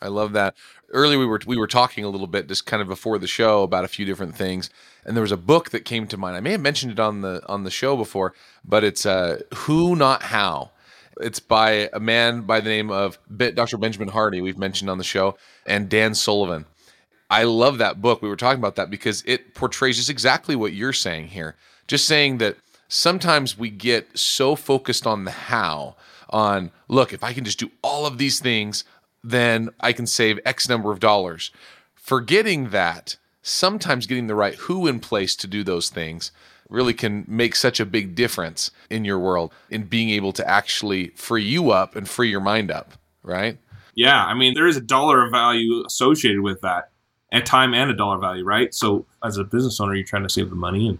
I 0.01 0.09
love 0.09 0.33
that. 0.33 0.55
Earlier 0.91 1.19
we 1.19 1.27
were 1.27 1.41
we 1.47 1.57
were 1.57 1.67
talking 1.67 2.05
a 2.05 2.09
little 2.09 2.27
bit 2.27 2.49
just 2.49 2.67
kind 2.67 2.83
of 2.83 2.89
before 2.89 3.19
the 3.19 3.27
show 3.27 3.63
about 3.63 3.85
a 3.85 3.89
few 3.89 4.05
different 4.05 4.37
things, 4.37 4.71
and 5.05 5.17
there 5.17 5.23
was 5.23 5.33
a 5.33 5.37
book 5.37 5.71
that 5.71 5.85
came 5.85 6.07
to 6.09 6.17
mind. 6.17 6.37
I 6.37 6.41
may 6.41 6.53
have 6.53 6.61
mentioned 6.61 6.93
it 6.93 7.01
on 7.01 7.23
the 7.23 7.43
on 7.49 7.65
the 7.65 7.71
show 7.71 7.97
before, 7.97 8.35
but 8.65 8.85
it's 8.85 9.07
uh, 9.07 9.41
Who 9.55 9.97
Not 9.97 10.23
How. 10.23 10.71
It's 11.19 11.41
by 11.41 11.89
a 11.93 12.01
man 12.01 12.43
by 12.43 12.61
the 12.61 12.69
name 12.69 12.91
of 12.91 13.19
Dr. 13.35 13.79
Benjamin 13.79 14.09
Hardy. 14.09 14.41
We've 14.41 14.59
mentioned 14.59 14.91
on 14.91 14.99
the 14.99 15.05
show, 15.05 15.37
and 15.65 15.89
Dan 15.89 16.15
Sullivan. 16.15 16.67
I 17.29 17.43
love 17.45 17.79
that 17.79 18.01
book. 18.01 18.23
We 18.23 18.29
were 18.29 18.37
talking 18.37 18.61
about 18.61 18.77
that 18.77 18.91
because 18.91 19.25
it 19.27 19.55
portrays 19.55 19.97
just 19.97 20.11
exactly 20.11 20.55
what 20.55 20.73
you're 20.73 20.93
saying 20.93 21.29
here. 21.29 21.57
Just 21.89 22.07
saying 22.07 22.39
that 22.39 22.57
sometimes 22.89 23.59
we 23.59 23.71
get 23.71 24.17
so 24.17 24.55
focused 24.55 25.07
on 25.07 25.25
the 25.25 25.31
how, 25.33 25.97
on 26.31 26.71
look, 26.89 27.13
if 27.13 27.25
I 27.25 27.33
can 27.33 27.45
just 27.45 27.59
do 27.59 27.71
all 27.83 28.07
of 28.07 28.19
these 28.19 28.39
things, 28.39 28.85
then 29.31 29.71
I 29.81 29.93
can 29.93 30.07
save 30.07 30.39
X 30.45 30.69
number 30.69 30.93
of 30.93 31.01
dollars. 31.01 31.51
Forgetting 31.95 32.71
that, 32.71 33.17
sometimes 33.43 34.07
getting 34.07 34.29
the 34.29 34.35
right 34.35 34.55
who 34.55 34.87
in 34.87 35.01
place 35.01 35.35
to 35.37 35.47
do 35.47 35.65
those 35.65 35.91
things 35.91 36.31
really 36.69 36.95
can 36.95 37.25
make 37.29 37.55
such 37.55 37.81
a 37.81 37.87
big 37.87 38.15
difference 38.15 38.71
in 38.91 39.05
your 39.05 39.19
world 39.19 39.53
in 39.71 39.85
being 39.85 40.11
able 40.11 40.33
to 40.33 40.49
actually 40.49 41.09
free 41.09 41.45
you 41.45 41.71
up 41.71 41.95
and 41.95 42.09
free 42.09 42.29
your 42.29 42.41
mind 42.41 42.71
up, 42.71 42.93
right? 43.23 43.59
Yeah, 43.95 44.25
I 44.25 44.35
mean, 44.35 44.55
there 44.55 44.67
is 44.67 44.77
a 44.77 44.81
dollar 44.81 45.29
value 45.31 45.85
associated 45.87 46.41
with 46.41 46.61
that, 46.61 46.91
a 47.33 47.41
time 47.41 47.73
and 47.73 47.91
a 47.91 47.95
dollar 47.95 48.19
value, 48.19 48.45
right? 48.45 48.75
So, 48.75 49.07
as 49.25 49.39
a 49.39 49.45
business 49.45 49.81
owner, 49.81 49.95
you're 49.95 50.05
trying 50.05 50.25
to 50.25 50.29
save 50.29 50.51
the 50.51 50.57
money, 50.57 50.89
and 50.89 50.99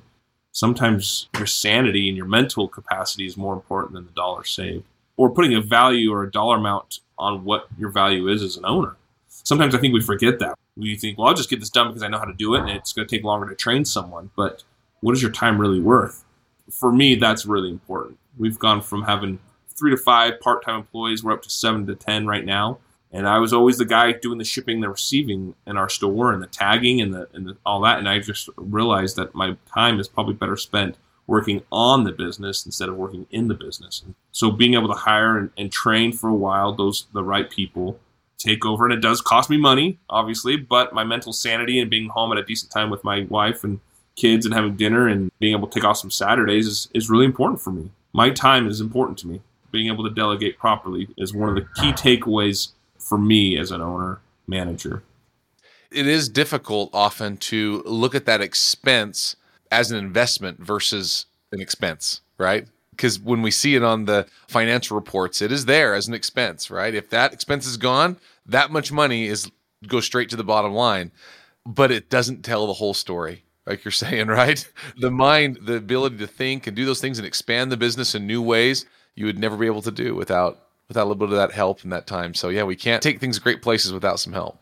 sometimes 0.53 1.29
your 1.37 1.47
sanity 1.47 2.09
and 2.09 2.17
your 2.17 2.27
mental 2.27 2.69
capacity 2.69 3.27
is 3.27 3.37
more 3.37 3.55
important 3.55 3.95
than 3.95 4.07
the 4.07 4.13
dollar 4.13 4.45
saved, 4.45 4.85
or 5.17 5.31
putting 5.31 5.55
a 5.55 5.61
value 5.61 6.13
or 6.13 6.23
a 6.23 6.31
dollar 6.31 6.57
amount 6.57 7.01
on 7.19 7.45
what 7.45 7.67
your 7.79 7.91
value 7.91 8.29
is 8.29 8.43
as 8.43 8.57
an 8.57 8.65
owner. 8.65 8.97
Sometimes 9.29 9.75
I 9.75 9.79
think 9.79 9.95
we 9.95 10.01
forget 10.01 10.39
that. 10.41 10.59
We 10.77 10.97
think, 10.97 11.19
well, 11.19 11.29
I'll 11.29 11.35
just 11.35 11.49
get 11.49 11.61
this 11.61 11.71
done 11.71 11.89
because 11.89 12.03
I 12.03 12.09
know 12.09 12.19
how 12.19 12.25
to 12.25 12.35
do 12.35 12.55
it 12.55 12.61
and 12.61 12.71
it's 12.71 12.93
going 12.93 13.07
to 13.07 13.17
take 13.17 13.25
longer 13.25 13.49
to 13.49 13.55
train 13.55 13.85
someone. 13.85 14.31
But 14.37 14.65
what 15.01 15.15
is 15.15 15.23
your 15.23 15.31
time 15.31 15.59
really 15.59 15.81
worth? 15.81 16.25
For 16.71 16.93
me, 16.93 17.15
that's 17.15 17.47
really 17.47 17.71
important. 17.71 18.19
We've 18.37 18.59
gone 18.59 18.83
from 18.83 19.03
having 19.03 19.39
three 19.69 19.91
to 19.91 19.97
five 19.97 20.41
part 20.41 20.65
time 20.65 20.77
employees, 20.77 21.23
we're 21.23 21.33
up 21.33 21.43
to 21.43 21.51
seven 21.51 21.87
to 21.87 21.95
10 21.95 22.27
right 22.27 22.45
now. 22.45 22.79
And 23.13 23.29
I 23.29 23.39
was 23.39 23.53
always 23.53 23.79
the 23.79 23.85
guy 23.85 24.13
doing 24.13 24.39
the 24.39 24.45
shipping, 24.45 24.81
the 24.81 24.89
receiving 24.89 25.55
in 25.67 25.77
our 25.77 25.89
store, 25.89 26.33
and 26.33 26.43
the 26.43 26.49
tagging, 26.49 27.01
and 27.01 27.15
the 27.15 27.29
and 27.33 27.47
the, 27.47 27.57
all 27.65 27.81
that. 27.83 27.99
And 27.99 28.09
I 28.09 28.19
just 28.19 28.51
realized 28.57 29.17
that 29.17 29.35
my 29.35 29.57
time 29.73 30.01
is 30.01 30.09
probably 30.09 30.35
better 30.35 30.57
spent 30.57 30.97
working 31.27 31.63
on 31.73 32.05
the 32.05 32.13
business 32.13 32.65
instead 32.65 32.89
of 32.89 32.97
working 32.97 33.27
in 33.31 33.49
the 33.49 33.55
business. 33.55 34.03
And 34.05 34.15
so 34.33 34.51
being 34.51 34.75
able 34.75 34.89
to 34.89 34.95
hire 34.95 35.39
and, 35.39 35.51
and, 35.57 35.73
train 35.73 36.13
for 36.13 36.29
a 36.29 36.35
while 36.35 36.73
those 36.73 37.07
the 37.13 37.25
right 37.25 37.51
people, 37.51 37.99
take 38.39 38.65
over, 38.65 38.85
and 38.85 38.95
it 38.95 39.01
does 39.01 39.21
cost 39.21 39.51
me 39.51 39.57
money, 39.57 39.99
obviously, 40.09 40.57
but 40.57 40.93
my 40.93 41.05
mental 41.05 41.33
sanity 41.33 41.81
and 41.81 41.91
being 41.91 42.09
home 42.11 42.33
at 42.33 42.39
a 42.39 42.45
decent 42.45 42.71
time 42.71 42.91
with 42.91 43.03
my 43.03 43.27
wife 43.29 43.65
and 43.65 43.81
kids 44.15 44.47
and 44.47 44.55
having 44.55 44.77
dinner 44.77 45.09
and 45.09 45.31
being 45.39 45.57
able 45.57 45.69
to 45.69 45.75
take 45.75 45.85
off 45.85 45.99
some 45.99 46.11
Saturdays 46.11 46.67
is, 46.67 46.89
is 46.95 47.11
really 47.11 47.27
important 47.27 47.61
for 47.61 47.71
me. 47.71 47.91
My 48.13 48.31
time 48.31 48.67
is 48.67 48.81
important 48.81 49.19
to 49.19 49.27
me. 49.27 49.41
Being 49.73 49.93
able 49.93 50.05
to 50.05 50.15
delegate 50.15 50.59
properly 50.59 51.09
is 51.19 51.35
one 51.35 51.51
of 51.51 51.55
the 51.55 51.69
key 51.81 51.93
takeaways 51.93 52.71
for 52.99 53.19
me 53.19 53.59
as 53.59 53.71
an 53.71 53.83
owner 53.83 54.21
manager. 54.47 55.03
It 55.91 56.07
is 56.07 56.29
difficult 56.29 56.91
often 56.93 57.37
to 57.39 57.83
look 57.85 58.15
at 58.15 58.27
that 58.27 58.41
expense 58.41 59.37
as 59.77 59.91
an 59.91 59.99
investment 59.99 60.59
versus 60.59 61.27
an 61.53 61.61
expense, 61.61 62.23
right? 62.39 62.67
Because 62.93 63.21
when 63.21 63.43
we 63.43 63.51
see 63.51 63.75
it 63.75 63.83
on 63.83 64.07
the 64.07 64.27
financial 64.49 64.95
reports, 64.95 65.43
it 65.43 65.53
is 65.53 65.67
there 65.67 65.95
as 65.95 66.09
an 66.09 66.15
expense, 66.15 66.71
right? 66.71 66.95
If 66.95 67.11
that 67.11 67.35
expense 67.35 67.67
is 67.67 67.77
gone, 67.77 68.17
that 68.47 68.71
much 68.71 68.91
money 68.91 69.27
is 69.27 69.51
goes 69.87 70.07
straight 70.07 70.31
to 70.31 70.37
the 70.37 70.43
bottom 70.43 70.73
line, 70.73 71.13
but 71.67 71.91
it 71.91 72.09
doesn't 72.09 72.43
tell 72.43 72.67
the 72.67 72.73
whole 72.73 72.95
story, 72.95 73.45
like 73.67 73.85
you're 73.85 73.93
saying, 74.07 74.29
right? 74.29 74.67
The 74.97 75.11
mind, 75.11 75.59
the 75.61 75.77
ability 75.77 76.17
to 76.19 76.27
think 76.27 76.67
and 76.67 76.75
do 76.75 76.87
those 76.87 77.03
things 77.03 77.19
and 77.19 77.27
expand 77.27 77.71
the 77.71 77.77
business 77.77 78.15
in 78.15 78.27
new 78.27 78.41
ways, 78.41 78.87
you 79.15 79.27
would 79.27 79.39
never 79.39 79.59
be 79.59 79.67
able 79.67 79.83
to 79.83 79.91
do 79.91 80.15
without 80.15 80.59
without 80.89 81.03
a 81.03 81.09
little 81.09 81.27
bit 81.27 81.31
of 81.31 81.37
that 81.37 81.53
help 81.53 81.83
and 81.83 81.93
that 81.93 82.07
time. 82.07 82.33
So 82.33 82.49
yeah, 82.49 82.63
we 82.63 82.77
can't 82.77 83.03
take 83.03 83.21
things 83.21 83.39
great 83.39 83.61
places 83.61 83.93
without 83.93 84.21
some 84.21 84.33
help. 84.33 84.59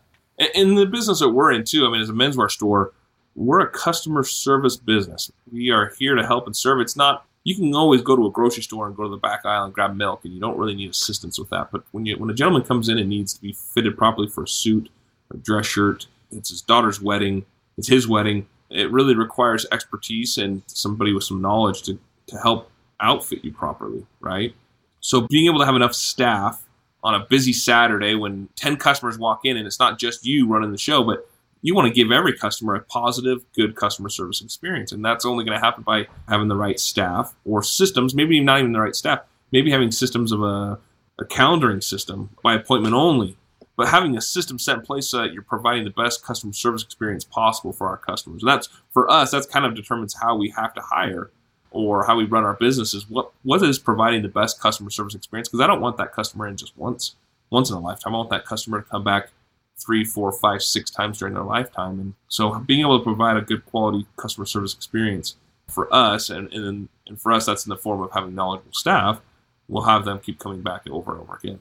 In 0.55 0.75
the 0.75 0.85
business 0.85 1.19
that 1.19 1.29
we're 1.29 1.53
in 1.53 1.63
too, 1.63 1.85
I 1.85 1.89
mean, 1.89 2.01
as 2.01 2.09
a 2.09 2.13
menswear 2.13 2.51
store, 2.51 2.91
we're 3.35 3.59
a 3.59 3.69
customer 3.69 4.23
service 4.23 4.77
business. 4.77 5.31
We 5.51 5.69
are 5.69 5.93
here 5.99 6.15
to 6.15 6.25
help 6.25 6.45
and 6.45 6.55
serve. 6.55 6.79
It's 6.79 6.95
not 6.95 7.25
you 7.45 7.55
can 7.55 7.75
always 7.75 8.01
go 8.01 8.15
to 8.15 8.25
a 8.25 8.31
grocery 8.31 8.63
store 8.63 8.87
and 8.87 8.95
go 8.95 9.03
to 9.03 9.09
the 9.09 9.17
back 9.17 9.45
aisle 9.45 9.65
and 9.65 9.73
grab 9.73 9.95
milk, 9.95 10.25
and 10.25 10.33
you 10.33 10.39
don't 10.39 10.57
really 10.57 10.73
need 10.73 10.89
assistance 10.89 11.37
with 11.37 11.49
that. 11.51 11.69
But 11.71 11.83
when 11.91 12.05
you 12.05 12.17
when 12.17 12.29
a 12.29 12.33
gentleman 12.33 12.63
comes 12.63 12.89
in 12.89 12.97
and 12.97 13.07
needs 13.07 13.33
to 13.35 13.41
be 13.41 13.53
fitted 13.53 13.97
properly 13.97 14.27
for 14.27 14.43
a 14.43 14.47
suit, 14.47 14.89
a 15.31 15.37
dress 15.37 15.67
shirt, 15.67 16.07
it's 16.31 16.49
his 16.49 16.61
daughter's 16.61 16.99
wedding, 16.99 17.45
it's 17.77 17.87
his 17.87 18.07
wedding. 18.07 18.47
It 18.71 18.91
really 18.91 19.15
requires 19.15 19.65
expertise 19.71 20.39
and 20.39 20.63
somebody 20.65 21.13
with 21.13 21.23
some 21.23 21.39
knowledge 21.39 21.83
to, 21.83 21.99
to 22.27 22.37
help 22.39 22.71
outfit 22.99 23.45
you 23.45 23.51
properly, 23.51 24.05
right? 24.19 24.55
So 25.01 25.21
being 25.21 25.45
able 25.45 25.59
to 25.59 25.65
have 25.65 25.75
enough 25.75 25.93
staff 25.93 26.63
on 27.03 27.13
a 27.13 27.19
busy 27.19 27.53
Saturday 27.53 28.15
when 28.15 28.49
10 28.55 28.77
customers 28.77 29.19
walk 29.19 29.41
in 29.45 29.55
and 29.55 29.67
it's 29.67 29.79
not 29.79 29.99
just 29.99 30.25
you 30.25 30.47
running 30.47 30.71
the 30.71 30.79
show, 30.79 31.03
but 31.03 31.29
you 31.65 31.73
want 31.73 31.87
to 31.87 31.93
give 31.93 32.11
every 32.11 32.37
customer 32.37 32.75
a 32.75 32.79
positive, 32.79 33.43
good 33.55 33.75
customer 33.75 34.07
service 34.07 34.39
experience. 34.39 34.91
And 34.91 35.03
that's 35.03 35.25
only 35.25 35.43
going 35.43 35.59
to 35.59 35.65
happen 35.65 35.81
by 35.81 36.05
having 36.29 36.47
the 36.47 36.55
right 36.55 36.79
staff 36.79 37.33
or 37.43 37.63
systems, 37.63 38.13
maybe 38.13 38.39
not 38.39 38.59
even 38.59 38.71
the 38.71 38.79
right 38.79 38.95
staff, 38.95 39.21
maybe 39.51 39.71
having 39.71 39.89
systems 39.89 40.31
of 40.31 40.43
a, 40.43 40.77
a 41.17 41.25
calendaring 41.25 41.83
system 41.83 42.29
by 42.43 42.53
appointment 42.53 42.93
only, 42.93 43.35
but 43.75 43.87
having 43.87 44.15
a 44.15 44.21
system 44.21 44.59
set 44.59 44.77
in 44.77 44.83
place 44.83 45.07
so 45.07 45.17
that 45.17 45.33
you're 45.33 45.41
providing 45.41 45.85
the 45.85 45.89
best 45.89 46.23
customer 46.23 46.53
service 46.53 46.83
experience 46.83 47.23
possible 47.23 47.73
for 47.73 47.87
our 47.87 47.97
customers. 47.97 48.43
And 48.43 48.51
that's 48.51 48.69
for 48.91 49.09
us, 49.09 49.31
that's 49.31 49.47
kind 49.47 49.65
of 49.65 49.73
determines 49.73 50.13
how 50.21 50.35
we 50.35 50.53
have 50.55 50.71
to 50.75 50.81
hire 50.81 51.31
or 51.71 52.05
how 52.05 52.15
we 52.15 52.25
run 52.25 52.43
our 52.43 52.53
business 52.53 52.93
is 52.93 53.09
what 53.09 53.31
what 53.41 53.63
is 53.63 53.79
providing 53.79 54.21
the 54.21 54.29
best 54.29 54.61
customer 54.61 54.91
service 54.91 55.15
experience 55.15 55.49
because 55.49 55.61
I 55.61 55.67
don't 55.67 55.81
want 55.81 55.97
that 55.97 56.13
customer 56.13 56.47
in 56.47 56.57
just 56.57 56.77
once 56.77 57.15
once 57.49 57.71
in 57.71 57.75
a 57.75 57.79
lifetime. 57.79 58.13
I 58.13 58.17
want 58.17 58.29
that 58.29 58.45
customer 58.45 58.81
to 58.81 58.87
come 58.87 59.03
back 59.03 59.31
three, 59.77 60.03
four, 60.03 60.31
five, 60.31 60.61
six 60.63 60.89
times 60.89 61.19
during 61.19 61.33
their 61.33 61.43
lifetime. 61.43 61.99
And 61.99 62.13
so 62.27 62.59
being 62.59 62.81
able 62.81 62.97
to 62.97 63.03
provide 63.03 63.37
a 63.37 63.41
good 63.41 63.65
quality 63.65 64.05
customer 64.17 64.45
service 64.45 64.73
experience 64.73 65.35
for 65.67 65.93
us 65.93 66.29
and, 66.29 66.51
and, 66.53 66.89
and 67.07 67.19
for 67.19 67.31
us 67.31 67.45
that's 67.45 67.65
in 67.65 67.69
the 67.69 67.77
form 67.77 68.01
of 68.01 68.11
having 68.11 68.35
knowledgeable 68.35 68.73
staff, 68.73 69.21
we'll 69.67 69.83
have 69.83 70.05
them 70.05 70.19
keep 70.19 70.39
coming 70.39 70.61
back 70.61 70.83
over 70.89 71.11
and 71.11 71.21
over 71.21 71.35
again. 71.35 71.59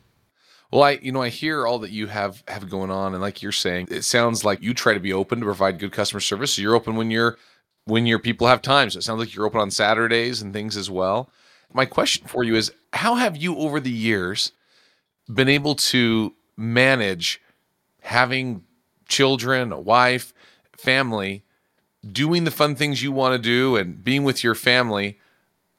Well, 0.70 0.82
I 0.82 0.98
you 1.02 1.12
know 1.12 1.22
I 1.22 1.28
hear 1.28 1.66
all 1.66 1.78
that 1.80 1.92
you 1.92 2.08
have 2.08 2.42
have 2.48 2.68
going 2.68 2.90
on, 2.90 3.12
and 3.12 3.22
like 3.22 3.42
you're 3.42 3.52
saying, 3.52 3.88
it 3.92 4.02
sounds 4.02 4.44
like 4.44 4.60
you 4.60 4.74
try 4.74 4.92
to 4.92 4.98
be 4.98 5.12
open 5.12 5.38
to 5.38 5.44
provide 5.44 5.78
good 5.78 5.92
customer 5.92 6.18
service. 6.20 6.54
So 6.54 6.62
you're 6.62 6.74
open 6.74 6.96
when 6.96 7.12
you're 7.12 7.38
when 7.84 8.06
your 8.06 8.18
people 8.18 8.48
have 8.48 8.60
time. 8.60 8.90
So 8.90 8.98
it 8.98 9.02
sounds 9.02 9.20
like 9.20 9.34
you're 9.34 9.46
open 9.46 9.60
on 9.60 9.70
Saturdays 9.70 10.42
and 10.42 10.52
things 10.52 10.76
as 10.76 10.90
well. 10.90 11.30
My 11.72 11.84
question 11.84 12.26
for 12.26 12.42
you 12.42 12.56
is, 12.56 12.72
how 12.92 13.14
have 13.14 13.36
you 13.36 13.56
over 13.56 13.78
the 13.78 13.90
years 13.90 14.50
been 15.32 15.48
able 15.48 15.76
to 15.76 16.34
manage 16.56 17.40
having 18.04 18.62
children, 19.08 19.72
a 19.72 19.80
wife, 19.80 20.32
family, 20.76 21.42
doing 22.06 22.44
the 22.44 22.50
fun 22.50 22.74
things 22.74 23.02
you 23.02 23.10
want 23.10 23.34
to 23.34 23.38
do, 23.38 23.76
and 23.76 24.04
being 24.04 24.24
with 24.24 24.44
your 24.44 24.54
family, 24.54 25.18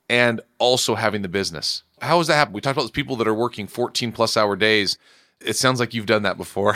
and 0.10 0.42
also 0.60 0.96
having 0.96 1.22
the 1.22 1.28
business? 1.28 1.84
How 2.02 2.18
has 2.18 2.28
that 2.28 2.36
happened? 2.36 2.56
We 2.56 2.62
talked 2.62 2.74
about 2.74 2.84
those 2.84 2.92
people 2.92 3.16
that 3.18 3.28
are 3.28 3.34
working 3.34 3.68
14 3.68 4.12
plus 4.12 4.36
hour 4.36 4.56
days. 4.56 4.98
It 5.40 5.56
sounds 5.56 5.80
like 5.80 5.94
you've 5.94 6.06
done 6.06 6.24
that 6.24 6.38
before. 6.38 6.76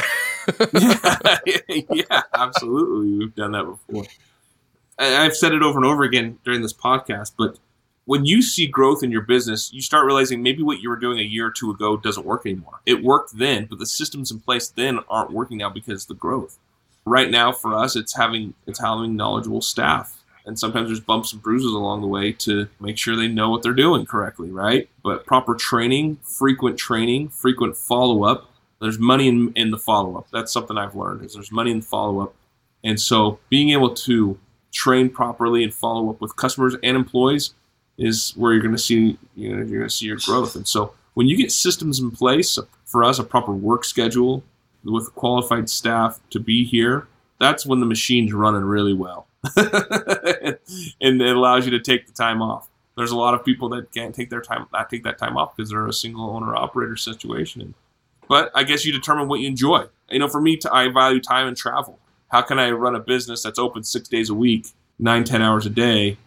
yeah, 0.74 1.38
yeah, 1.92 2.22
absolutely. 2.34 3.18
We've 3.18 3.36
done 3.36 3.52
that 3.54 3.66
before. 3.66 4.06
I've 4.98 5.36
said 5.36 5.54
it 5.54 5.64
over 5.64 5.78
and 5.78 5.86
over 5.86 6.04
again 6.04 6.38
during 6.44 6.62
this 6.62 6.74
podcast, 6.74 7.34
but 7.38 7.58
when 8.10 8.26
you 8.26 8.42
see 8.42 8.66
growth 8.66 9.04
in 9.04 9.12
your 9.12 9.22
business, 9.22 9.72
you 9.72 9.84
start 9.84 10.04
realizing 10.04 10.42
maybe 10.42 10.64
what 10.64 10.80
you 10.82 10.90
were 10.90 10.96
doing 10.96 11.20
a 11.20 11.22
year 11.22 11.46
or 11.46 11.52
two 11.52 11.70
ago 11.70 11.96
doesn't 11.96 12.26
work 12.26 12.44
anymore. 12.44 12.82
It 12.84 13.04
worked 13.04 13.38
then, 13.38 13.66
but 13.66 13.78
the 13.78 13.86
systems 13.86 14.32
in 14.32 14.40
place 14.40 14.68
then 14.68 14.98
aren't 15.08 15.32
working 15.32 15.60
now 15.60 15.70
because 15.70 16.06
of 16.06 16.08
the 16.08 16.16
growth. 16.16 16.58
Right 17.06 17.30
now, 17.30 17.52
for 17.52 17.76
us, 17.76 17.96
it's 17.96 18.18
having 18.18 18.56
it's 18.66 18.80
having 18.80 19.16
knowledgeable 19.16 19.62
staff 19.62 20.20
and 20.44 20.58
sometimes 20.58 20.88
there's 20.88 21.00
bumps 21.00 21.34
and 21.34 21.44
bruises 21.44 21.72
along 21.72 22.02
the 22.02 22.08
way 22.08 22.32
to 22.32 22.68
make 22.80 22.98
sure 22.98 23.16
they 23.16 23.28
know 23.28 23.52
what 23.52 23.62
they're 23.62 23.74
doing 23.74 24.08
correctly, 24.08 24.50
right? 24.50 24.90
But 25.04 25.28
proper 25.28 25.54
training, 25.54 26.18
frequent 26.24 26.80
training, 26.80 27.30
frequent 27.30 27.78
follow 27.78 28.24
up. 28.24 28.50
There's 28.82 28.98
money 28.98 29.28
in, 29.28 29.54
in 29.56 29.70
the 29.70 29.78
follow 29.78 30.18
up. 30.18 30.26
That's 30.32 30.52
something 30.52 30.76
I've 30.76 30.96
learned 30.96 31.24
is 31.24 31.36
there's 31.36 31.52
money 31.52 31.70
in 31.70 31.82
the 31.82 31.86
follow 31.86 32.22
up, 32.22 32.34
and 32.84 33.00
so 33.00 33.38
being 33.50 33.70
able 33.70 33.94
to 33.94 34.40
train 34.72 35.10
properly 35.10 35.64
and 35.64 35.72
follow 35.72 36.10
up 36.10 36.20
with 36.20 36.36
customers 36.36 36.76
and 36.82 36.98
employees 36.98 37.54
is 38.00 38.32
where 38.36 38.54
you're 38.54 38.64
going 38.64 38.76
to 38.76 38.82
see 38.82 39.18
you 39.36 39.50
know 39.50 39.58
you're 39.58 39.80
going 39.80 39.90
to 39.90 39.90
see 39.90 40.08
your 40.08 40.18
growth. 40.18 40.56
And 40.56 40.68
so 40.68 40.94
when 41.14 41.28
you 41.28 41.38
get 41.38 41.52
systems 41.52 42.00
in 42.00 42.10
place 42.12 42.58
for 42.86 43.04
us, 43.04 43.20
a 43.20 43.24
proper 43.24 43.52
work 43.52 43.86
schedule 43.86 44.42
with 44.84 45.14
qualified 45.14 45.70
staff 45.70 46.20
to 46.32 46.40
be 46.40 46.64
here, 46.64 47.08
that's 47.40 47.66
when 47.66 47.82
the 47.82 47.86
machine's 47.86 48.34
running 48.34 48.64
really 48.64 48.94
well. 48.94 49.28
and 49.56 51.22
it 51.22 51.36
allows 51.36 51.66
you 51.66 51.72
to 51.72 51.80
take 51.80 52.08
the 52.08 52.14
time 52.14 52.42
off. 52.42 52.68
There's 52.96 53.12
a 53.12 53.18
lot 53.18 53.34
of 53.34 53.46
people 53.46 53.70
that 53.70 53.92
can't 53.94 54.16
take 54.16 54.30
their 54.30 54.42
time, 54.42 54.66
not 54.74 54.90
take 54.90 55.04
that 55.04 55.18
time 55.18 55.38
off 55.38 55.56
because 55.56 55.70
they're 55.70 55.88
a 55.88 55.94
single 55.94 56.30
owner 56.30 56.56
operator 56.56 56.96
situation. 56.96 57.74
But 58.28 58.52
I 58.54 58.64
guess 58.64 58.86
you 58.86 58.92
determine 58.92 59.28
what 59.28 59.40
you 59.40 59.48
enjoy. 59.48 59.86
You 60.10 60.20
know, 60.20 60.28
for 60.28 60.42
me, 60.42 60.60
I 60.72 60.88
value 60.90 61.20
time 61.20 61.48
and 61.48 61.58
travel. 61.58 62.00
How 62.30 62.42
can 62.42 62.60
I 62.60 62.72
run 62.72 62.96
a 62.96 63.00
business 63.00 63.44
that's 63.44 63.58
open 63.58 63.84
six 63.84 64.08
days 64.08 64.30
a 64.30 64.34
week, 64.34 64.68
nine, 65.00 65.24
ten 65.24 65.42
hours 65.42 65.66
a 65.66 65.70
day, 65.70 66.18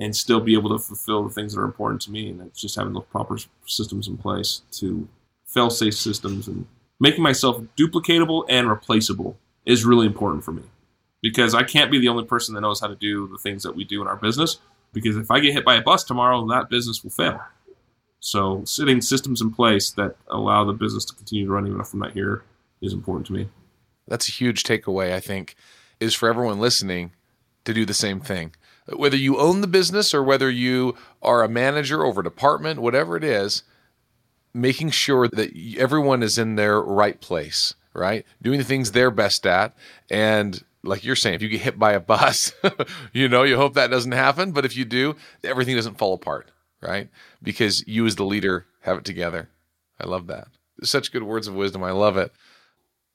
and 0.00 0.16
still 0.16 0.40
be 0.40 0.54
able 0.54 0.70
to 0.70 0.82
fulfill 0.82 1.22
the 1.22 1.30
things 1.30 1.54
that 1.54 1.60
are 1.60 1.64
important 1.64 2.00
to 2.02 2.10
me? 2.10 2.28
And 2.28 2.40
it's 2.40 2.60
just 2.60 2.74
having 2.74 2.94
the 2.94 3.00
proper 3.00 3.38
systems 3.66 4.08
in 4.08 4.16
place 4.16 4.62
to 4.72 5.06
fail-safe 5.46 5.94
systems 5.94 6.48
and 6.48 6.66
making 6.98 7.22
myself 7.22 7.62
duplicatable 7.76 8.44
and 8.48 8.68
replaceable 8.68 9.36
is 9.64 9.84
really 9.84 10.06
important 10.06 10.44
for 10.44 10.52
me 10.52 10.62
because 11.22 11.54
I 11.54 11.62
can't 11.62 11.90
be 11.90 11.98
the 11.98 12.08
only 12.08 12.24
person 12.24 12.54
that 12.54 12.62
knows 12.62 12.80
how 12.80 12.86
to 12.88 12.96
do 12.96 13.28
the 13.28 13.38
things 13.38 13.62
that 13.62 13.76
we 13.76 13.84
do 13.84 14.00
in 14.00 14.08
our 14.08 14.16
business. 14.16 14.58
Because 14.92 15.16
if 15.16 15.30
I 15.30 15.38
get 15.38 15.52
hit 15.52 15.64
by 15.64 15.76
a 15.76 15.82
bus 15.82 16.02
tomorrow, 16.02 16.44
that 16.48 16.68
business 16.68 17.04
will 17.04 17.12
fail. 17.12 17.40
So, 18.18 18.62
sitting 18.64 19.00
systems 19.00 19.40
in 19.40 19.52
place 19.52 19.90
that 19.92 20.16
allow 20.28 20.64
the 20.64 20.72
business 20.72 21.04
to 21.06 21.14
continue 21.14 21.46
to 21.46 21.52
run 21.52 21.66
even 21.66 21.80
if 21.80 21.92
I'm 21.92 22.00
not 22.00 22.12
here 22.12 22.42
is 22.82 22.92
important 22.92 23.26
to 23.28 23.32
me. 23.32 23.48
That's 24.08 24.28
a 24.28 24.32
huge 24.32 24.64
takeaway, 24.64 25.12
I 25.12 25.20
think, 25.20 25.54
is 26.00 26.14
for 26.14 26.28
everyone 26.28 26.58
listening 26.58 27.12
to 27.64 27.72
do 27.72 27.86
the 27.86 27.94
same 27.94 28.20
thing. 28.20 28.54
Whether 28.86 29.16
you 29.16 29.38
own 29.38 29.60
the 29.60 29.66
business 29.66 30.14
or 30.14 30.22
whether 30.22 30.50
you 30.50 30.96
are 31.22 31.42
a 31.42 31.48
manager 31.48 32.04
over 32.04 32.20
a 32.20 32.24
department, 32.24 32.80
whatever 32.80 33.16
it 33.16 33.24
is, 33.24 33.62
making 34.52 34.90
sure 34.90 35.28
that 35.28 35.52
everyone 35.78 36.22
is 36.22 36.38
in 36.38 36.56
their 36.56 36.80
right 36.80 37.20
place, 37.20 37.74
right? 37.94 38.26
Doing 38.42 38.58
the 38.58 38.64
things 38.64 38.92
they're 38.92 39.10
best 39.10 39.46
at 39.46 39.76
and 40.10 40.64
like 40.82 41.04
you're 41.04 41.16
saying, 41.16 41.34
if 41.34 41.42
you 41.42 41.48
get 41.48 41.60
hit 41.60 41.78
by 41.78 41.92
a 41.92 42.00
bus, 42.00 42.52
you 43.12 43.28
know, 43.28 43.42
you 43.42 43.56
hope 43.56 43.74
that 43.74 43.90
doesn't 43.90 44.12
happen. 44.12 44.52
But 44.52 44.64
if 44.64 44.76
you 44.76 44.84
do, 44.84 45.16
everything 45.44 45.76
doesn't 45.76 45.98
fall 45.98 46.14
apart, 46.14 46.50
right? 46.80 47.08
Because 47.42 47.86
you, 47.86 48.06
as 48.06 48.16
the 48.16 48.24
leader, 48.24 48.66
have 48.80 48.98
it 48.98 49.04
together. 49.04 49.48
I 50.00 50.06
love 50.06 50.26
that. 50.28 50.48
Such 50.82 51.12
good 51.12 51.22
words 51.22 51.46
of 51.46 51.54
wisdom. 51.54 51.82
I 51.84 51.90
love 51.90 52.16
it. 52.16 52.32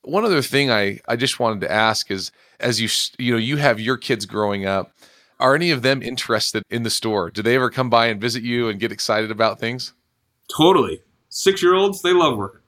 One 0.04 0.24
other 0.24 0.44
thing 0.44 0.70
I, 0.70 1.00
I 1.08 1.16
just 1.16 1.40
wanted 1.40 1.62
to 1.62 1.72
ask 1.72 2.12
is 2.12 2.32
as 2.60 2.80
you 2.80 2.88
you 3.18 3.34
know 3.34 3.40
you 3.40 3.58
have 3.58 3.80
your 3.80 3.98
kids 3.98 4.28
growing 4.28 4.66
up, 4.66 4.92
are 5.40 5.56
any 5.56 5.72
of 5.72 5.82
them 5.82 6.02
interested 6.02 6.64
in 6.70 6.84
the 6.84 6.90
store? 6.90 7.30
Do 7.30 7.42
they 7.42 7.56
ever 7.56 7.70
come 7.70 7.90
by 7.90 8.08
and 8.08 8.20
visit 8.20 8.44
you 8.44 8.70
and 8.70 8.80
get 8.80 8.92
excited 8.92 9.32
about 9.32 9.60
things? 9.60 9.94
Totally. 10.56 11.02
Six 11.30 11.62
year 11.62 11.74
olds, 11.74 12.02
they 12.02 12.14
love 12.14 12.38
working. 12.38 12.62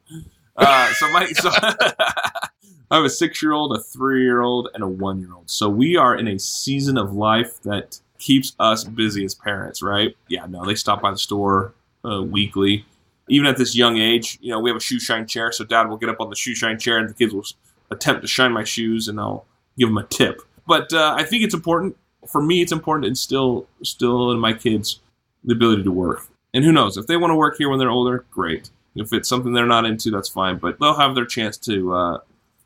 Uh, 0.56 0.92
so 0.94 1.12
my 1.12 1.26
so 1.34 1.50
I 1.54 2.96
have 2.96 3.06
a 3.06 3.10
six 3.10 3.42
year 3.42 3.54
old, 3.54 3.76
a 3.76 3.82
three 3.82 4.24
year 4.24 4.42
old, 4.42 4.70
and 4.74 4.84
a 4.84 4.88
one 4.88 5.20
year 5.20 5.34
old. 5.34 5.50
So 5.50 5.70
we 5.70 5.96
are 5.96 6.16
in 6.16 6.28
a 6.28 6.40
season 6.40 6.98
of 6.98 7.14
life 7.14 7.62
that 7.64 8.00
keeps 8.18 8.56
us 8.60 8.84
busy 8.84 9.24
as 9.24 9.36
parents, 9.36 9.82
right? 9.82 10.16
Yeah, 10.28 10.46
no, 10.48 10.66
they 10.66 10.76
stop 10.76 11.02
by 11.02 11.12
the 11.12 11.18
store 11.18 11.74
uh, 12.04 12.24
weekly. 12.24 12.86
Even 13.30 13.46
at 13.46 13.58
this 13.58 13.76
young 13.76 13.98
age, 13.98 14.40
you 14.42 14.52
know, 14.52 14.60
we 14.60 14.70
have 14.70 14.78
a 14.78 14.82
shoe 14.82 15.00
shine 15.00 15.28
chair. 15.28 15.52
So 15.52 15.66
dad 15.66 15.90
will 15.90 15.98
get 15.98 16.10
up 16.10 16.22
on 16.22 16.30
the 16.30 16.36
shoe 16.36 16.56
shine 16.56 16.80
chair 16.80 16.98
and 16.98 17.10
the 17.10 17.14
kids 17.14 17.34
will 17.34 17.46
attempt 17.92 18.22
to 18.22 18.28
shine 18.28 18.54
my 18.54 18.64
shoes 18.64 19.08
and 19.08 19.20
I'll 19.20 19.46
give 19.78 19.90
them 19.90 19.98
a 19.98 20.04
tip. 20.04 20.42
But 20.66 20.94
uh, 20.94 21.16
I 21.18 21.24
think 21.24 21.44
it's 21.44 21.54
important. 21.54 21.98
For 22.30 22.42
me, 22.42 22.62
it's 22.62 22.72
important 22.72 23.04
to 23.04 23.10
instill, 23.10 23.68
still 23.84 24.32
in 24.32 24.40
my 24.40 24.54
kids 24.54 25.00
the 25.44 25.54
ability 25.54 25.84
to 25.84 25.92
work. 25.92 26.28
And 26.54 26.63
who 26.63 26.72
knows, 26.72 26.98
if 26.98 27.08
they 27.08 27.18
want 27.18 27.32
to 27.32 27.36
work 27.36 27.56
here 27.58 27.70
when 27.70 27.80
they're 27.80 27.90
older, 27.90 28.26
great. 28.32 28.70
If 28.96 29.13
it's 29.13 29.30
something 29.30 29.54
they're 29.54 29.66
not 29.66 29.86
into, 29.86 30.10
that's 30.12 30.30
fine. 30.30 30.58
But 30.58 30.80
they'll 30.80 30.98
have 30.98 31.13
their 31.13 31.26
chance 31.26 31.58
to 31.60 31.94
uh, 31.94 32.18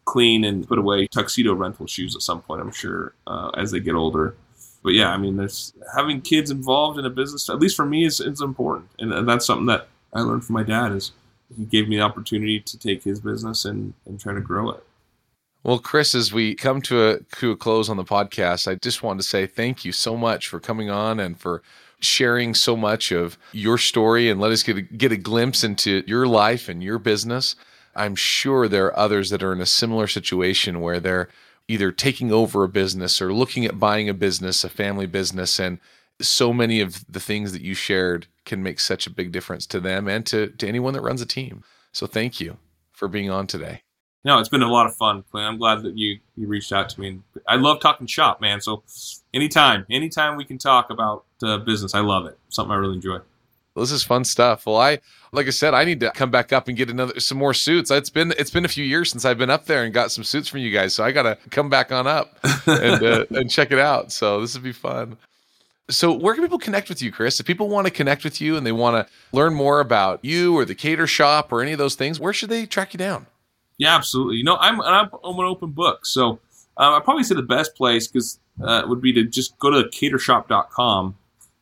clean 0.06 0.44
and 0.44 0.68
put 0.68 0.80
away 0.80 1.08
tuxedo 1.08 1.54
rental 1.54 1.88
shoes 1.88 2.16
at 2.16 2.22
some 2.22 2.42
point. 2.42 2.62
I'm 2.62 2.72
sure 2.72 3.14
uh, 3.28 3.50
as 3.58 3.72
they 3.72 3.80
get 3.80 3.96
older. 3.96 4.36
But 4.84 4.94
yeah, 4.94 5.10
I 5.12 5.18
mean, 5.18 5.38
there's 5.38 5.74
having 5.96 6.22
kids 6.22 6.50
involved 6.50 6.98
in 6.98 7.06
a 7.06 7.10
business. 7.10 7.50
At 7.50 7.60
least 7.60 7.76
for 7.76 7.86
me, 7.86 8.06
is 8.06 8.20
is 8.20 8.42
important, 8.42 8.90
and, 8.98 9.14
and 9.14 9.28
that's 9.28 9.46
something 9.46 9.68
that 9.68 9.88
I 10.14 10.22
learned 10.22 10.44
from 10.44 10.54
my 10.54 10.64
dad. 10.64 10.92
Is 10.92 11.12
he 11.56 11.66
gave 11.66 11.88
me 11.88 11.98
the 11.98 12.02
opportunity 12.02 12.60
to 12.60 12.80
take 12.80 13.04
his 13.04 13.20
business 13.20 13.64
and 13.66 13.94
and 14.06 14.20
try 14.20 14.34
to 14.34 14.42
grow 14.42 14.72
it. 14.72 14.84
Well, 15.64 15.78
Chris, 15.78 16.16
as 16.16 16.34
we 16.34 16.56
come 16.56 16.82
to 16.84 17.08
a, 17.08 17.20
to 17.38 17.52
a 17.52 17.56
close 17.56 17.88
on 17.88 17.98
the 17.98 18.04
podcast, 18.04 18.68
I 18.68 18.76
just 18.76 19.04
wanted 19.04 19.22
to 19.22 19.28
say 19.28 19.46
thank 19.46 19.86
you 19.86 19.92
so 19.92 20.18
much 20.18 20.48
for 20.48 20.60
coming 20.60 20.90
on 20.90 21.20
and 21.20 21.40
for 21.40 21.62
sharing 22.00 22.56
so 22.56 22.76
much 22.76 23.12
of 23.12 23.38
your 23.52 23.78
story 23.78 24.28
and 24.28 24.42
let 24.42 24.52
us 24.52 24.64
get 24.64 24.78
a, 24.78 24.82
get 24.82 25.12
a 25.12 25.18
glimpse 25.18 25.64
into 25.64 26.04
your 26.08 26.26
life 26.26 26.68
and 26.68 26.82
your 26.82 26.98
business. 26.98 27.56
I'm 27.96 28.16
sure 28.16 28.68
there 28.68 28.88
are 28.88 28.98
others 28.98 29.30
that 29.30 29.44
are 29.44 29.54
in 29.54 29.62
a 29.62 29.68
similar 29.68 30.08
situation 30.08 30.82
where 30.82 31.00
they're 31.00 31.30
either 31.68 31.92
taking 31.92 32.32
over 32.32 32.64
a 32.64 32.70
business 32.70 33.22
or 33.22 33.32
looking 33.32 33.64
at 33.66 33.80
buying 33.80 34.10
a 34.10 34.16
business, 34.16 34.64
a 34.64 34.70
family 34.70 35.06
business, 35.06 35.60
and 35.60 35.78
so 36.20 36.52
many 36.52 36.82
of 36.82 37.06
the 37.08 37.20
things 37.20 37.52
that 37.52 37.62
you 37.62 37.76
shared 37.76 38.26
can 38.46 38.64
make 38.64 38.80
such 38.80 39.06
a 39.06 39.12
big 39.12 39.32
difference 39.32 39.68
to 39.68 39.80
them 39.80 40.08
and 40.08 40.26
to, 40.26 40.48
to 40.48 40.68
anyone 40.68 40.94
that 40.94 41.02
runs 41.02 41.22
a 41.22 41.26
team. 41.28 41.64
So 41.92 42.08
thank 42.08 42.40
you 42.40 42.58
for 42.92 43.08
being 43.08 43.30
on 43.30 43.46
today. 43.46 43.84
No, 44.24 44.38
it's 44.40 44.50
been 44.50 44.62
a 44.62 44.72
lot 44.72 44.86
of 44.86 44.96
fun, 44.96 45.24
Clint. 45.32 45.48
I'm 45.48 45.58
glad 45.58 45.82
that 45.82 45.98
you 45.98 46.20
you 46.38 46.48
reached 46.48 46.72
out 46.72 46.90
to 46.90 47.00
me. 47.00 47.20
I 47.48 47.56
love 47.56 47.80
talking 47.80 48.06
shop, 48.06 48.40
man. 48.40 48.62
So 48.62 48.84
anytime, 49.34 49.86
anytime 49.90 50.38
we 50.38 50.46
can 50.46 50.58
talk 50.60 50.92
about 50.92 51.26
uh, 51.42 51.58
business, 51.58 51.96
I 51.96 52.02
love 52.02 52.28
it. 52.28 52.38
Something 52.50 52.72
I 52.72 52.76
really 52.76 52.96
enjoy. 52.96 53.20
Well, 53.74 53.84
this 53.84 53.92
is 53.92 54.04
fun 54.04 54.26
stuff. 54.26 54.66
Well, 54.66 54.78
I 54.78 55.00
like 55.32 55.48
I 55.48 55.52
said, 55.52 55.74
I 55.74 55.86
need 55.86 56.02
to 56.02 56.12
come 56.12 56.30
back 56.30 56.54
up 56.54 56.68
and 56.68 56.78
get 56.78 56.90
another 56.90 57.20
some 57.20 57.38
more 57.38 57.54
suits. 57.54 57.90
It's 57.90 58.10
been 58.10 58.34
it's 58.38 58.52
been 58.52 58.66
a 58.66 58.70
few 58.70 58.84
years 58.84 59.10
since 59.10 59.26
I've 59.26 59.38
been 59.38 59.50
up 59.50 59.66
there 59.66 59.86
and 59.86 59.94
got 59.94 60.12
some 60.12 60.24
suits 60.24 60.48
from 60.50 60.60
you 60.60 60.72
guys, 60.72 60.94
so 60.94 61.04
I 61.04 61.12
got 61.12 61.24
to 61.24 61.38
come 61.50 61.70
back 61.70 61.92
on 61.92 62.06
up 62.06 62.38
and 62.68 63.04
uh, 63.04 63.26
and 63.32 63.50
check 63.50 63.72
it 63.72 63.80
out. 63.80 64.12
So 64.12 64.42
this 64.42 64.54
would 64.54 64.64
be 64.64 64.74
fun. 64.74 65.18
So 65.90 66.14
where 66.14 66.36
can 66.36 66.44
people 66.44 66.60
connect 66.60 66.90
with 66.90 67.02
you, 67.02 67.12
Chris? 67.12 67.40
If 67.40 67.46
people 67.46 67.70
want 67.70 67.88
to 67.88 67.92
connect 67.92 68.24
with 68.24 68.40
you 68.40 68.56
and 68.56 68.66
they 68.66 68.72
want 68.72 68.96
to 69.08 69.14
learn 69.34 69.54
more 69.54 69.80
about 69.80 70.24
you 70.24 70.56
or 70.56 70.64
the 70.64 70.76
Kater 70.76 71.08
Shop 71.08 71.52
or 71.52 71.62
any 71.62 71.72
of 71.72 71.80
those 71.80 71.96
things, 71.96 72.20
where 72.20 72.34
should 72.34 72.50
they 72.50 72.66
track 72.66 72.94
you 72.94 72.98
down? 72.98 73.26
Yeah, 73.82 73.96
absolutely. 73.96 74.36
You 74.36 74.44
know, 74.44 74.58
I'm 74.58 74.80
I'm, 74.80 75.10
I'm 75.24 75.40
an 75.40 75.46
open 75.46 75.72
book, 75.72 76.06
so 76.06 76.40
uh, 76.78 76.98
I 76.98 77.00
probably 77.00 77.24
say 77.24 77.34
the 77.34 77.42
best 77.42 77.74
place 77.74 78.08
because 78.08 78.40
uh, 78.64 78.84
would 78.86 79.02
be 79.02 79.12
to 79.14 79.24
just 79.24 79.58
go 79.58 79.72
to 79.72 79.90
katershop.com 79.90 81.16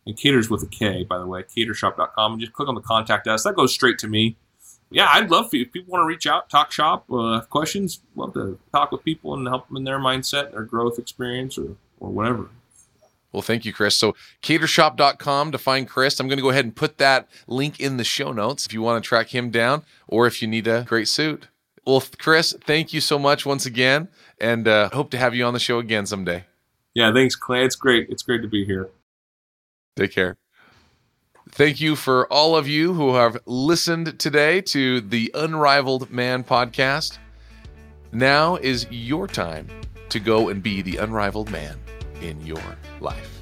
And 0.05 0.17
Katers 0.17 0.49
with 0.49 0.61
a 0.63 0.67
K, 0.67 1.05
by 1.05 1.17
the 1.17 1.25
way, 1.25 1.43
katershop.com. 1.43 2.33
And 2.33 2.41
just 2.41 2.51
click 2.51 2.67
on 2.67 2.75
the 2.75 2.81
contact 2.81 3.25
us. 3.29 3.43
That 3.43 3.55
goes 3.55 3.71
straight 3.71 3.97
to 3.99 4.09
me. 4.09 4.35
Yeah, 4.91 5.07
I'd 5.09 5.31
love 5.31 5.49
for 5.49 5.55
you. 5.55 5.61
If 5.61 5.71
people 5.71 5.93
want 5.93 6.01
to 6.01 6.07
reach 6.07 6.27
out, 6.27 6.49
talk 6.49 6.73
shop, 6.73 7.09
uh, 7.09 7.39
questions, 7.49 8.01
love 8.17 8.33
to 8.33 8.59
talk 8.73 8.91
with 8.91 9.05
people 9.05 9.33
and 9.33 9.47
help 9.47 9.69
them 9.69 9.77
in 9.77 9.85
their 9.85 9.99
mindset, 9.99 10.51
their 10.51 10.63
growth 10.63 10.99
experience, 10.99 11.57
or, 11.57 11.77
or 12.01 12.09
whatever. 12.09 12.49
Well, 13.31 13.43
thank 13.43 13.63
you, 13.63 13.71
Chris. 13.71 13.95
So, 13.95 14.13
katershop.com 14.43 15.53
to 15.53 15.57
find 15.57 15.87
Chris. 15.87 16.19
I'm 16.19 16.27
going 16.27 16.39
to 16.39 16.43
go 16.43 16.49
ahead 16.49 16.65
and 16.65 16.75
put 16.75 16.97
that 16.97 17.29
link 17.47 17.79
in 17.79 17.95
the 17.95 18.03
show 18.03 18.33
notes 18.33 18.65
if 18.65 18.73
you 18.73 18.81
want 18.81 19.01
to 19.01 19.07
track 19.07 19.29
him 19.29 19.51
down 19.51 19.83
or 20.05 20.27
if 20.27 20.41
you 20.41 20.49
need 20.49 20.67
a 20.67 20.83
great 20.83 21.07
suit. 21.07 21.47
Well, 21.89 22.03
Chris, 22.19 22.55
thank 22.65 22.93
you 22.93 23.01
so 23.01 23.17
much 23.17 23.47
once 23.47 23.65
again, 23.65 24.09
and 24.39 24.67
uh, 24.67 24.89
hope 24.89 25.09
to 25.09 25.17
have 25.17 25.33
you 25.33 25.43
on 25.45 25.53
the 25.53 25.59
show 25.59 25.79
again 25.79 26.05
someday. 26.05 26.43
Yeah, 26.93 27.11
thanks, 27.11 27.35
Clay. 27.35 27.65
It's 27.65 27.75
great. 27.75 28.07
It's 28.11 28.21
great 28.21 28.43
to 28.43 28.47
be 28.47 28.63
here. 28.63 28.89
Take 29.95 30.11
care. 30.11 30.37
Thank 31.49 31.81
you 31.81 31.95
for 31.95 32.31
all 32.31 32.55
of 32.55 32.67
you 32.67 32.93
who 32.93 33.15
have 33.15 33.39
listened 33.47 34.19
today 34.19 34.61
to 34.61 35.01
the 35.01 35.31
Unrivaled 35.33 36.11
Man 36.11 36.43
podcast. 36.43 37.17
Now 38.11 38.57
is 38.57 38.85
your 38.91 39.25
time 39.25 39.67
to 40.09 40.19
go 40.19 40.49
and 40.49 40.61
be 40.61 40.83
the 40.83 40.97
unrivaled 40.97 41.49
man 41.49 41.75
in 42.21 42.39
your 42.45 42.61
life. 42.99 43.41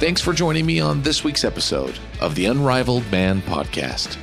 Thanks 0.00 0.20
for 0.20 0.32
joining 0.32 0.66
me 0.66 0.80
on 0.80 1.02
this 1.02 1.22
week's 1.22 1.44
episode 1.44 1.96
of 2.20 2.34
the 2.34 2.46
Unrivaled 2.46 3.08
Man 3.12 3.40
podcast. 3.42 4.18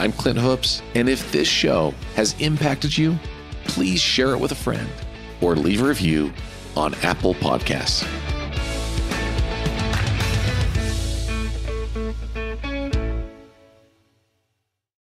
I'm 0.00 0.12
Clint 0.12 0.38
Hoops, 0.38 0.80
and 0.94 1.10
if 1.10 1.30
this 1.30 1.46
show 1.46 1.92
has 2.14 2.34
impacted 2.40 2.96
you, 2.96 3.18
please 3.64 4.00
share 4.00 4.30
it 4.30 4.40
with 4.40 4.50
a 4.50 4.54
friend 4.54 4.88
or 5.42 5.54
leave 5.54 5.82
a 5.82 5.84
review 5.84 6.32
on 6.74 6.94
Apple 7.02 7.34
Podcasts. 7.34 8.29